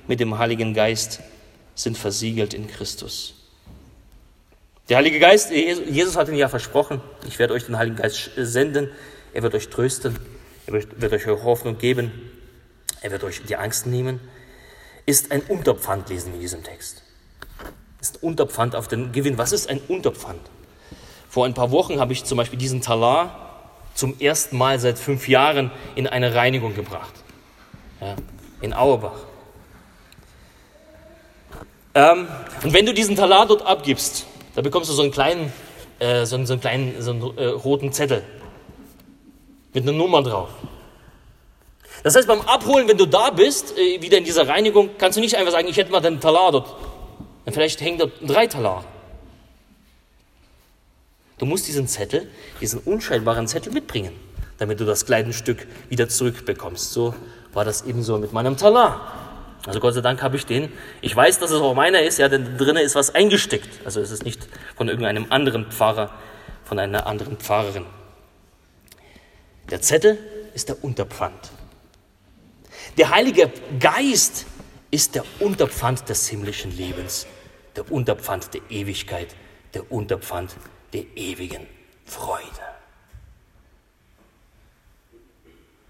mit 0.07 0.21
dem 0.21 0.37
Heiligen 0.37 0.73
Geist 0.73 1.19
sind 1.75 1.97
versiegelt 1.97 2.53
in 2.53 2.67
Christus. 2.67 3.33
Der 4.87 4.95
Heilige 4.95 5.19
Geist, 5.19 5.51
Jesus 5.51 6.15
hat 6.15 6.29
ihn 6.29 6.35
ja 6.35 6.47
versprochen, 6.47 7.01
ich 7.27 7.37
werde 7.37 7.53
euch 7.53 7.65
den 7.65 7.77
Heiligen 7.77 7.97
Geist 7.97 8.31
senden, 8.37 8.89
er 9.33 9.43
wird 9.43 9.55
euch 9.55 9.67
trösten, 9.67 10.17
er 10.67 10.73
wird 10.73 11.11
euch 11.11 11.27
Hoffnung 11.27 11.77
geben, 11.77 12.13
er 13.01 13.11
wird 13.11 13.25
euch 13.25 13.43
die 13.43 13.57
Angst 13.57 13.87
nehmen, 13.87 14.21
ist 15.05 15.33
ein 15.33 15.41
Unterpfand, 15.41 16.07
lesen 16.07 16.29
wir 16.29 16.35
in 16.35 16.41
diesem 16.41 16.63
Text. 16.63 17.03
Ist 17.99 18.15
ein 18.15 18.19
Unterpfand 18.29 18.77
auf 18.77 18.87
den 18.87 19.11
Gewinn. 19.11 19.37
Was 19.37 19.51
ist 19.51 19.69
ein 19.69 19.81
Unterpfand? 19.89 20.39
Vor 21.27 21.45
ein 21.45 21.53
paar 21.53 21.71
Wochen 21.71 21.99
habe 21.99 22.13
ich 22.13 22.23
zum 22.23 22.37
Beispiel 22.37 22.57
diesen 22.57 22.79
Talar 22.79 23.73
zum 23.95 24.17
ersten 24.21 24.57
Mal 24.57 24.79
seit 24.79 24.97
fünf 24.97 25.27
Jahren 25.27 25.71
in 25.95 26.07
eine 26.07 26.33
Reinigung 26.35 26.73
gebracht 26.73 27.13
ja, 28.01 28.15
in 28.61 28.73
Auerbach. 28.73 29.19
Ähm, 31.95 32.27
und 32.63 32.73
wenn 32.73 32.85
du 32.85 32.93
diesen 32.93 33.15
Talar 33.15 33.47
dort 33.47 33.65
abgibst, 33.65 34.25
da 34.55 34.61
bekommst 34.61 34.89
du 34.89 34.93
so 34.93 35.01
einen 35.01 35.11
kleinen, 35.11 35.51
äh, 35.99 36.25
so, 36.25 36.35
einen, 36.35 36.45
so 36.45 36.53
einen 36.53 36.61
kleinen 36.61 37.01
so 37.01 37.11
einen, 37.11 37.37
äh, 37.37 37.45
roten 37.45 37.91
Zettel 37.91 38.23
mit 39.73 39.83
einer 39.83 39.91
Nummer 39.91 40.21
drauf. 40.21 40.49
Das 42.03 42.15
heißt, 42.15 42.27
beim 42.27 42.41
Abholen, 42.41 42.87
wenn 42.87 42.97
du 42.97 43.05
da 43.05 43.29
bist, 43.29 43.77
äh, 43.77 44.01
wieder 44.01 44.17
in 44.17 44.23
dieser 44.23 44.47
Reinigung, 44.47 44.91
kannst 44.97 45.17
du 45.17 45.21
nicht 45.21 45.35
einfach 45.35 45.51
sagen, 45.51 45.67
ich 45.67 45.77
hätte 45.77 45.91
mal 45.91 45.99
den 45.99 46.19
Talar 46.19 46.51
dort. 46.51 46.75
Dann 47.45 47.53
vielleicht 47.53 47.81
hängen 47.81 47.97
dort 47.97 48.13
drei 48.21 48.47
Talar. 48.47 48.85
Du 51.37 51.45
musst 51.45 51.67
diesen 51.67 51.87
Zettel, 51.87 52.29
diesen 52.61 52.79
unscheinbaren 52.79 53.47
Zettel 53.47 53.71
mitbringen, 53.71 54.13
damit 54.57 54.79
du 54.79 54.85
das 54.85 55.05
Kleidungsstück 55.05 55.67
wieder 55.89 56.09
zurückbekommst. 56.09 56.91
So 56.91 57.13
war 57.53 57.65
das 57.65 57.83
ebenso 57.83 58.17
mit 58.17 58.33
meinem 58.33 58.57
Talar. 58.57 59.13
Also 59.65 59.79
Gott 59.79 59.93
sei 59.93 60.01
Dank 60.01 60.21
habe 60.21 60.37
ich 60.37 60.45
den. 60.45 60.71
Ich 61.01 61.15
weiß, 61.15 61.39
dass 61.39 61.51
es 61.51 61.61
auch 61.61 61.73
meiner 61.73 62.01
ist, 62.01 62.17
ja, 62.17 62.29
denn 62.29 62.57
drinnen 62.57 62.83
ist 62.83 62.95
was 62.95 63.13
eingesteckt. 63.13 63.85
Also 63.85 63.99
es 63.99 64.11
ist 64.11 64.23
nicht 64.23 64.47
von 64.75 64.87
irgendeinem 64.87 65.27
anderen 65.29 65.65
Pfarrer, 65.69 66.11
von 66.63 66.79
einer 66.79 67.07
anderen 67.07 67.37
Pfarrerin. 67.37 67.85
Der 69.69 69.81
Zettel 69.81 70.17
ist 70.53 70.69
der 70.69 70.83
Unterpfand. 70.83 71.51
Der 72.97 73.09
Heilige 73.09 73.51
Geist 73.79 74.45
ist 74.91 75.15
der 75.15 75.23
Unterpfand 75.39 76.09
des 76.09 76.27
himmlischen 76.27 76.75
Lebens, 76.75 77.27
der 77.75 77.91
Unterpfand 77.91 78.53
der 78.53 78.61
Ewigkeit, 78.69 79.35
der 79.73 79.91
Unterpfand 79.91 80.55
der 80.93 81.03
ewigen 81.15 81.67
Freude. 82.05 82.43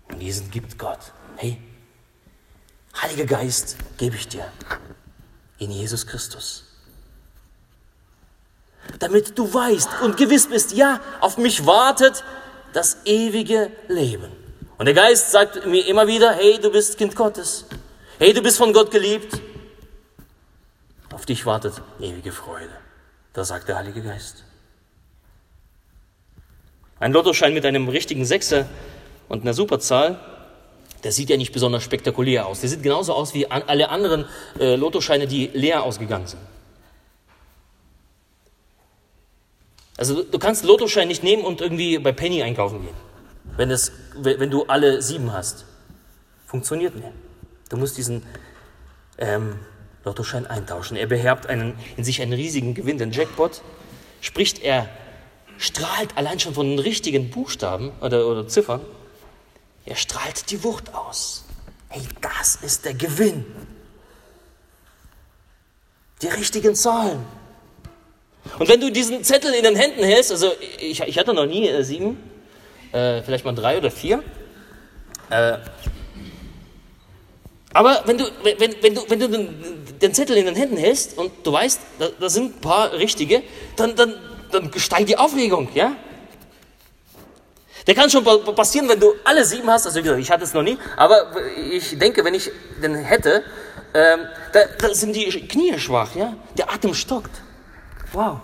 Und 0.09 0.19
diesen 0.19 0.51
gibt 0.51 0.77
Gott 0.77 1.13
hey, 1.39 1.57
Heiliger 3.01 3.25
Geist 3.25 3.77
gebe 3.97 4.17
ich 4.17 4.27
dir 4.27 4.51
in 5.57 5.71
Jesus 5.71 6.05
Christus. 6.05 6.65
Damit 8.99 9.37
du 9.37 9.53
weißt 9.53 10.01
und 10.03 10.17
gewiss 10.17 10.47
bist, 10.47 10.73
ja, 10.73 10.99
auf 11.21 11.37
mich 11.37 11.65
wartet 11.65 12.25
das 12.73 12.97
ewige 13.05 13.71
Leben. 13.87 14.31
Und 14.77 14.85
der 14.85 14.93
Geist 14.93 15.31
sagt 15.31 15.65
mir 15.65 15.85
immer 15.87 16.07
wieder, 16.07 16.33
hey, 16.33 16.59
du 16.59 16.71
bist 16.71 16.97
Kind 16.97 17.15
Gottes. 17.15 17.65
Hey, 18.17 18.33
du 18.33 18.41
bist 18.41 18.57
von 18.57 18.73
Gott 18.73 18.91
geliebt. 18.91 19.39
Auf 21.13 21.25
dich 21.25 21.45
wartet 21.45 21.81
ewige 22.01 22.33
Freude. 22.33 22.73
Da 23.31 23.45
sagt 23.45 23.69
der 23.69 23.77
Heilige 23.77 24.01
Geist. 24.01 24.43
Ein 26.99 27.13
Lottoschein 27.13 27.53
mit 27.53 27.65
einem 27.65 27.87
richtigen 27.87 28.25
Sechser 28.25 28.67
und 29.29 29.43
einer 29.43 29.53
Superzahl 29.53 30.19
der 31.03 31.11
sieht 31.11 31.29
ja 31.29 31.37
nicht 31.37 31.53
besonders 31.53 31.83
spektakulär 31.83 32.45
aus. 32.45 32.61
Der 32.61 32.69
sieht 32.69 32.83
genauso 32.83 33.13
aus 33.13 33.33
wie 33.33 33.49
an, 33.49 33.63
alle 33.67 33.89
anderen 33.89 34.25
äh, 34.59 34.75
Lottoscheine, 34.75 35.27
die 35.27 35.47
leer 35.53 35.83
ausgegangen 35.83 36.27
sind. 36.27 36.41
Also 39.97 40.15
du, 40.15 40.23
du 40.23 40.39
kannst 40.39 40.63
Lottoschein 40.63 41.07
nicht 41.07 41.23
nehmen 41.23 41.43
und 41.43 41.61
irgendwie 41.61 41.97
bei 41.99 42.11
Penny 42.11 42.41
einkaufen 42.41 42.81
gehen, 42.81 42.95
wenn, 43.57 43.71
es, 43.71 43.91
wenn 44.15 44.49
du 44.49 44.63
alle 44.65 45.01
sieben 45.01 45.33
hast. 45.33 45.65
Funktioniert 46.45 46.95
nicht. 46.95 47.07
Du 47.69 47.77
musst 47.77 47.97
diesen 47.97 48.23
ähm, 49.17 49.59
Lottoschein 50.03 50.47
eintauschen. 50.47 50.97
Er 50.97 51.07
beherbt 51.07 51.47
einen, 51.47 51.75
in 51.97 52.03
sich 52.03 52.21
einen 52.21 52.33
riesigen 52.33 52.73
Gewinn, 52.73 52.97
den 52.97 53.11
Jackpot. 53.11 53.61
Spricht 54.21 54.63
er, 54.63 54.89
strahlt 55.57 56.17
allein 56.17 56.39
schon 56.39 56.53
von 56.53 56.67
den 56.69 56.79
richtigen 56.79 57.29
Buchstaben 57.29 57.91
oder, 58.01 58.25
oder 58.27 58.47
Ziffern 58.47 58.81
er 59.89 59.95
strahlt 59.95 60.51
die 60.51 60.63
Wucht 60.63 60.93
aus. 60.93 61.43
Hey, 61.89 62.03
das 62.21 62.57
ist 62.61 62.85
der 62.85 62.93
Gewinn. 62.93 63.43
Die 66.21 66.27
richtigen 66.27 66.75
Zahlen. 66.75 67.25
Und 68.59 68.69
wenn 68.69 68.79
du 68.79 68.91
diesen 68.91 69.23
Zettel 69.23 69.53
in 69.53 69.63
den 69.63 69.75
Händen 69.75 70.03
hältst, 70.03 70.31
also 70.31 70.51
ich, 70.79 71.01
ich 71.01 71.17
hatte 71.17 71.33
noch 71.33 71.45
nie 71.45 71.67
äh, 71.67 71.83
sieben, 71.83 72.17
äh, 72.91 73.21
vielleicht 73.23 73.45
mal 73.45 73.55
drei 73.55 73.77
oder 73.77 73.89
vier. 73.89 74.23
Äh, 75.29 75.57
aber 77.73 78.03
wenn 78.05 78.17
du, 78.17 78.25
wenn, 78.43 78.75
wenn 78.81 78.95
du, 78.95 79.09
wenn 79.09 79.19
du 79.19 79.29
den, 79.29 79.99
den, 80.01 80.13
Zettel 80.13 80.37
in 80.37 80.45
den 80.45 80.55
Händen 80.55 80.77
hältst 80.77 81.17
und 81.17 81.31
du 81.43 81.51
weißt, 81.51 81.79
da, 81.99 82.09
da 82.19 82.29
sind 82.29 82.57
ein 82.57 82.61
paar 82.61 82.93
richtige, 82.93 83.43
dann, 83.75 83.95
dann, 83.95 84.15
dann 84.51 84.71
steigt 84.77 85.09
die 85.09 85.17
Aufregung, 85.17 85.69
ja? 85.73 85.95
Der 87.89 87.95
kann 87.95 88.07
schon 88.07 88.23
passieren, 88.23 88.87
wenn 88.87 88.99
du 88.99 89.15
alle 89.23 89.43
sieben 89.43 89.67
hast. 89.67 89.87
Also 89.87 89.97
wie 89.97 90.03
gesagt, 90.03 90.21
ich 90.21 90.29
hatte 90.29 90.43
es 90.43 90.53
noch 90.53 90.61
nie, 90.61 90.77
aber 90.95 91.31
ich 91.71 91.97
denke, 91.97 92.23
wenn 92.23 92.35
ich 92.35 92.51
den 92.83 92.93
hätte, 92.93 93.43
ähm, 93.95 94.27
da, 94.53 94.59
da, 94.77 94.93
sind 94.93 95.15
die 95.15 95.47
Knie 95.47 95.79
schwach, 95.79 96.15
ja? 96.15 96.35
Der 96.55 96.71
Atem 96.71 96.93
stockt. 96.93 97.31
Wow. 98.13 98.41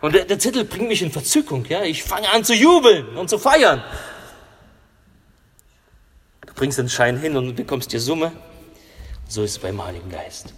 Und 0.00 0.14
der, 0.14 0.24
der 0.24 0.38
Zettel 0.38 0.64
bringt 0.64 0.88
mich 0.88 1.02
in 1.02 1.12
Verzückung, 1.12 1.66
ja? 1.66 1.82
Ich 1.82 2.02
fange 2.02 2.30
an 2.30 2.44
zu 2.44 2.54
jubeln 2.54 3.14
und 3.14 3.28
zu 3.28 3.38
feiern. 3.38 3.84
bringst 6.54 6.78
den 6.78 6.88
Schein 6.88 7.18
hin 7.18 7.36
und 7.36 7.56
bekommst 7.56 7.92
die 7.92 7.98
Summe. 7.98 8.32
So 9.28 9.42
ist 9.42 9.50
es 9.50 9.58
beim 9.58 9.84
Heiligen 9.84 10.10
Geist. 10.10 10.54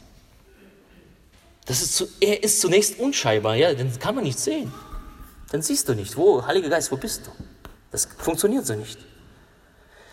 Das 1.64 1.82
ist 1.82 1.96
zu, 1.96 2.08
er 2.20 2.44
ist 2.44 2.60
zunächst 2.60 3.00
unscheinbar, 3.00 3.56
ja, 3.56 3.74
den 3.74 3.98
kann 3.98 4.14
man 4.14 4.22
nicht 4.22 4.38
sehen. 4.38 4.72
Dann 5.50 5.62
siehst 5.62 5.88
du 5.88 5.94
nicht, 5.94 6.16
wo, 6.16 6.44
Heiliger 6.46 6.68
Geist, 6.68 6.92
wo 6.92 6.96
bist 6.96 7.26
du? 7.26 7.30
Das 7.90 8.06
funktioniert 8.18 8.66
so 8.66 8.74
nicht. 8.74 8.98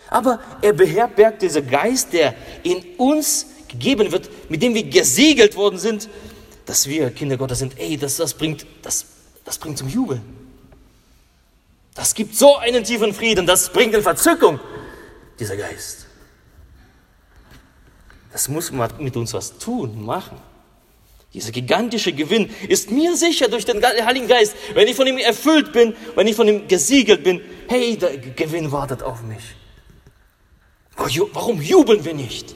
Aber 0.10 0.40
er 0.62 0.74
beherbergt 0.74 1.42
dieser 1.42 1.62
Geist, 1.62 2.14
der 2.14 2.36
in 2.64 2.96
uns 2.98 3.48
gegeben 3.68 4.12
wird, 4.12 4.30
mit 4.50 4.62
dem 4.62 4.74
wir 4.74 4.84
gesiegelt 4.84 5.56
worden 5.56 5.80
sind, 5.80 6.10
dass 6.66 6.88
wir 6.88 7.12
Kinder 7.12 7.38
Gottes 7.38 7.60
sind. 7.60 7.78
Ey, 7.78 7.98
das, 7.98 8.18
das, 8.18 8.34
bringt, 8.34 8.66
das, 8.82 9.06
das 9.44 9.58
bringt 9.58 9.78
zum 9.78 9.90
Jubeln. 9.90 10.22
Das 11.94 12.14
gibt 12.14 12.36
so 12.36 12.58
einen 12.58 12.84
tiefen 12.84 13.14
Frieden, 13.14 13.46
das 13.46 13.72
bringt 13.72 13.94
in 13.94 14.04
Verzückung, 14.04 14.60
dieser 15.40 15.56
Geist. 15.56 16.06
Das 18.32 18.50
muss 18.50 18.72
man 18.72 18.92
mit 19.00 19.16
uns 19.16 19.34
was 19.34 19.58
tun, 19.58 20.04
machen. 20.06 20.38
Dieser 21.36 21.52
gigantische 21.52 22.14
Gewinn 22.14 22.50
ist 22.70 22.92
mir 22.92 23.18
sicher 23.18 23.50
durch 23.50 23.66
den 23.66 23.84
Heiligen 23.84 24.30
Geist, 24.30 24.56
wenn 24.74 24.88
ich 24.88 24.96
von 24.96 25.06
ihm 25.06 25.18
erfüllt 25.18 25.74
bin, 25.74 25.94
wenn 26.16 26.28
ich 26.28 26.36
von 26.38 26.48
ihm 26.48 26.66
gesiegelt 26.70 27.26
bin. 27.26 27.42
Hey, 27.68 27.98
der 27.98 28.18
Gewinn 28.18 28.72
wartet 28.72 29.04
auf 29.04 29.22
mich. 29.22 29.44
Warum 30.96 31.62
jubeln 31.62 32.06
wir 32.06 32.14
nicht? 32.14 32.56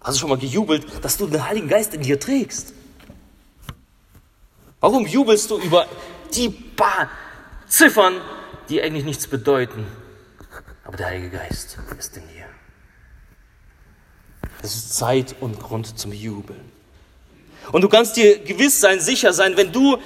Hast 0.00 0.14
du 0.14 0.20
schon 0.20 0.28
mal 0.28 0.38
gejubelt, 0.38 0.86
dass 1.02 1.16
du 1.16 1.26
den 1.26 1.44
Heiligen 1.44 1.66
Geist 1.66 1.92
in 1.92 2.02
dir 2.02 2.20
trägst? 2.20 2.72
Warum 4.78 5.04
jubelst 5.04 5.50
du 5.50 5.58
über 5.58 5.88
die 6.36 6.50
paar 6.50 7.10
Ziffern, 7.66 8.20
die 8.68 8.80
eigentlich 8.80 9.04
nichts 9.04 9.26
bedeuten? 9.26 9.88
Aber 10.84 10.96
der 10.96 11.06
Heilige 11.06 11.30
Geist 11.30 11.78
ist 11.98 12.16
in 12.16 12.22
dir. 12.28 12.46
Es 14.62 14.76
ist 14.76 14.94
Zeit 14.94 15.34
und 15.40 15.58
Grund 15.58 15.98
zum 15.98 16.12
Jubeln. 16.12 16.73
Und 17.72 17.82
du 17.82 17.88
kannst 17.88 18.16
dir 18.16 18.38
gewiss 18.38 18.80
sein, 18.80 19.00
sicher 19.00 19.32
sein, 19.32 19.56
wenn 19.56 19.72
du 19.72 19.98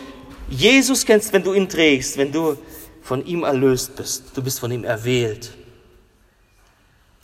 Jesus 0.48 1.04
kennst, 1.04 1.32
wenn 1.32 1.42
du 1.42 1.52
ihn 1.52 1.68
trägst, 1.68 2.16
wenn 2.16 2.32
du 2.32 2.56
von 3.02 3.24
ihm 3.26 3.42
erlöst 3.42 3.96
bist, 3.96 4.24
du 4.34 4.42
bist 4.42 4.60
von 4.60 4.70
ihm 4.70 4.84
erwählt, 4.84 5.52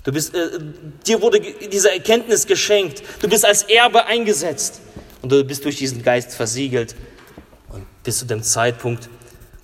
Du 0.04 0.12
bist, 0.12 0.34
äh, 0.34 0.60
dir 1.06 1.20
wurde 1.22 1.40
diese 1.40 1.90
Erkenntnis 1.90 2.46
geschenkt. 2.46 3.02
Du 3.20 3.28
bist 3.28 3.44
als 3.44 3.62
Erbe 3.62 4.04
eingesetzt. 4.04 4.80
Und 5.22 5.32
du 5.32 5.42
bist 5.42 5.64
durch 5.64 5.78
diesen 5.78 6.02
Geist 6.02 6.34
versiegelt. 6.34 6.94
Und 7.70 7.86
bis 8.02 8.18
zu 8.18 8.26
dem 8.26 8.42
Zeitpunkt, 8.42 9.08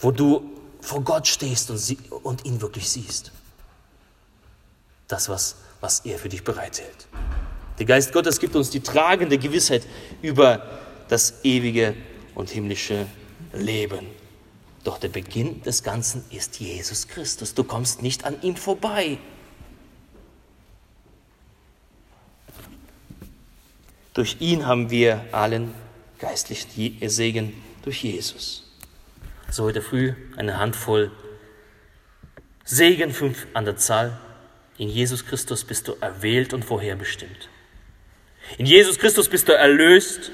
wo 0.00 0.10
du 0.10 0.50
vor 0.80 1.02
Gott 1.02 1.28
stehst 1.28 1.70
und, 1.70 1.76
sie, 1.76 1.98
und 2.22 2.46
ihn 2.46 2.62
wirklich 2.62 2.88
siehst. 2.88 3.32
Das, 5.08 5.28
was, 5.28 5.56
was 5.82 6.00
er 6.00 6.18
für 6.18 6.30
dich 6.30 6.42
bereithält. 6.42 7.06
Der 7.80 7.86
Geist 7.86 8.12
Gottes 8.12 8.38
gibt 8.38 8.54
uns 8.56 8.68
die 8.68 8.80
tragende 8.80 9.38
Gewissheit 9.38 9.86
über 10.20 10.68
das 11.08 11.42
ewige 11.44 11.96
und 12.34 12.50
himmlische 12.50 13.06
Leben. 13.54 14.06
Doch 14.84 14.98
der 14.98 15.08
Beginn 15.08 15.62
des 15.62 15.82
Ganzen 15.82 16.22
ist 16.30 16.60
Jesus 16.60 17.08
Christus. 17.08 17.54
Du 17.54 17.64
kommst 17.64 18.02
nicht 18.02 18.26
an 18.26 18.36
ihm 18.42 18.54
vorbei. 18.56 19.16
Durch 24.12 24.36
ihn 24.40 24.66
haben 24.66 24.90
wir 24.90 25.24
allen 25.32 25.72
geistlichen 26.18 27.08
Segen 27.08 27.54
durch 27.82 28.04
Jesus. 28.04 28.70
So 29.50 29.64
heute 29.64 29.80
früh 29.80 30.12
eine 30.36 30.58
Handvoll 30.58 31.10
Segen, 32.62 33.10
fünf 33.10 33.46
an 33.54 33.64
der 33.64 33.78
Zahl. 33.78 34.20
In 34.76 34.90
Jesus 34.90 35.24
Christus 35.24 35.64
bist 35.64 35.88
du 35.88 35.94
erwählt 36.02 36.52
und 36.52 36.62
vorherbestimmt. 36.62 37.48
In 38.58 38.66
Jesus 38.66 38.98
Christus 38.98 39.28
bist 39.28 39.48
du 39.48 39.52
erlöst. 39.52 40.30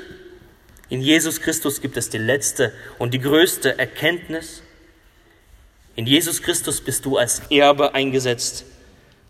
In 0.88 1.00
Jesus 1.00 1.40
Christus 1.40 1.80
gibt 1.80 1.96
es 1.96 2.10
die 2.10 2.18
letzte 2.18 2.72
und 2.98 3.12
die 3.12 3.18
größte 3.18 3.78
Erkenntnis. 3.78 4.62
In 5.96 6.06
Jesus 6.06 6.42
Christus 6.42 6.80
bist 6.80 7.04
du 7.04 7.16
als 7.16 7.40
Erbe 7.50 7.94
eingesetzt 7.94 8.64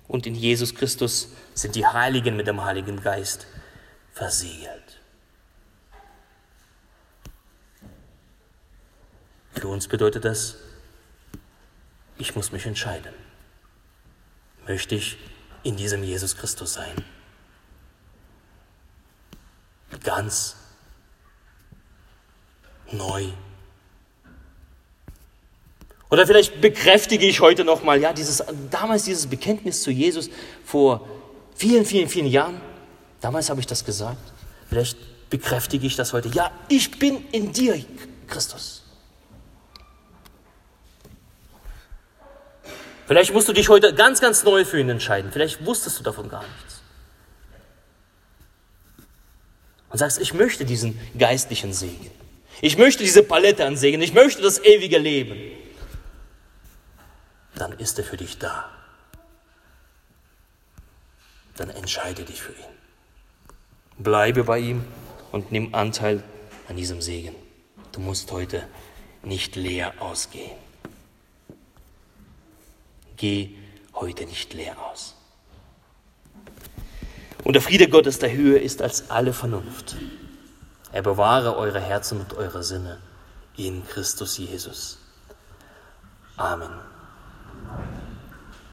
und 0.09 0.27
in 0.27 0.35
Jesus 0.35 0.75
Christus 0.75 1.33
sind 1.55 1.75
die 1.75 1.87
Heiligen 1.87 2.37
mit 2.37 2.47
dem 2.47 2.65
Heiligen 2.65 3.01
Geist 3.03 3.47
versiegelt. 4.13 5.01
Für 9.55 9.69
uns 9.69 9.89
bedeutet 9.89 10.25
das, 10.25 10.57
ich 12.19 12.35
muss 12.35 12.53
mich 12.53 12.67
entscheiden. 12.67 13.15
Möchte 14.67 14.95
ich 14.95 15.17
in 15.63 15.77
diesem 15.77 16.03
Jesus 16.03 16.37
Christus 16.37 16.75
sein? 16.75 17.05
Ganz 20.03 20.57
neu. 22.93 23.29
Oder 26.09 26.27
vielleicht 26.27 26.61
bekräftige 26.61 27.27
ich 27.27 27.41
heute 27.41 27.65
nochmal, 27.65 28.01
ja, 28.01 28.13
dieses, 28.13 28.43
damals 28.71 29.05
dieses 29.05 29.27
Bekenntnis 29.27 29.83
zu 29.83 29.91
Jesus 29.91 30.31
vor 30.65 31.07
vielen, 31.55 31.85
vielen, 31.85 32.09
vielen 32.09 32.27
Jahren. 32.27 32.61
Damals 33.21 33.51
habe 33.51 33.61
ich 33.61 33.67
das 33.67 33.85
gesagt. 33.85 34.33
Vielleicht 34.69 34.97
bekräftige 35.31 35.87
ich 35.87 35.97
das 35.97 36.13
heute. 36.13 36.29
Ja, 36.29 36.53
ich 36.69 36.99
bin 36.99 37.25
in 37.33 37.53
dir, 37.53 37.85
Christus. 38.29 38.85
Vielleicht 43.07 43.33
musst 43.33 43.49
du 43.49 43.53
dich 43.53 43.69
heute 43.69 43.95
ganz, 43.95 44.21
ganz 44.21 44.43
neu 44.45 44.65
für 44.65 44.81
ihn 44.81 44.89
entscheiden. 44.89 45.31
Vielleicht 45.33 45.65
wusstest 45.65 45.99
du 45.99 46.03
davon 46.03 46.29
gar 46.29 46.43
nichts. 46.43 46.76
Und 49.97 50.01
sagst, 50.01 50.21
ich 50.21 50.35
möchte 50.35 50.67
diesen 50.67 51.01
geistlichen 51.19 51.73
Segen. 51.73 52.11
Ich 52.61 52.77
möchte 52.77 53.03
diese 53.03 53.23
Palette 53.23 53.65
an 53.65 53.79
Segen. 53.79 54.03
Ich 54.03 54.13
möchte 54.13 54.43
das 54.43 54.63
ewige 54.63 54.99
Leben. 54.99 55.41
Dann 57.55 57.73
ist 57.73 57.97
er 57.97 58.05
für 58.05 58.19
dich 58.19 58.37
da. 58.37 58.69
Dann 61.57 61.71
entscheide 61.71 62.25
dich 62.25 62.43
für 62.43 62.53
ihn. 62.53 62.77
Bleibe 63.97 64.45
bei 64.45 64.59
ihm 64.59 64.85
und 65.33 65.51
nimm 65.51 65.75
Anteil 65.75 66.23
an 66.69 66.77
diesem 66.77 67.01
Segen. 67.01 67.35
Du 67.93 68.01
musst 68.01 68.31
heute 68.33 68.69
nicht 69.23 69.57
leer 69.57 69.95
ausgehen. 69.99 70.59
Geh 73.17 73.49
heute 73.95 74.27
nicht 74.27 74.53
leer 74.53 74.77
aus. 74.79 75.16
Und 77.47 77.53
der 77.53 77.63
Friede 77.63 77.89
Gottes 77.89 78.19
der 78.19 78.33
höher 78.33 78.61
ist 78.61 78.83
als 78.83 79.09
alle 79.09 79.33
Vernunft. 79.33 79.95
Er 80.91 81.03
bewahre 81.03 81.57
eure 81.57 81.79
Herzen 81.79 82.19
und 82.19 82.35
eure 82.35 82.65
Sinne 82.65 82.99
in 83.57 83.87
Christus 83.87 84.37
Jesus. 84.37 84.99
Amen. 86.37 86.71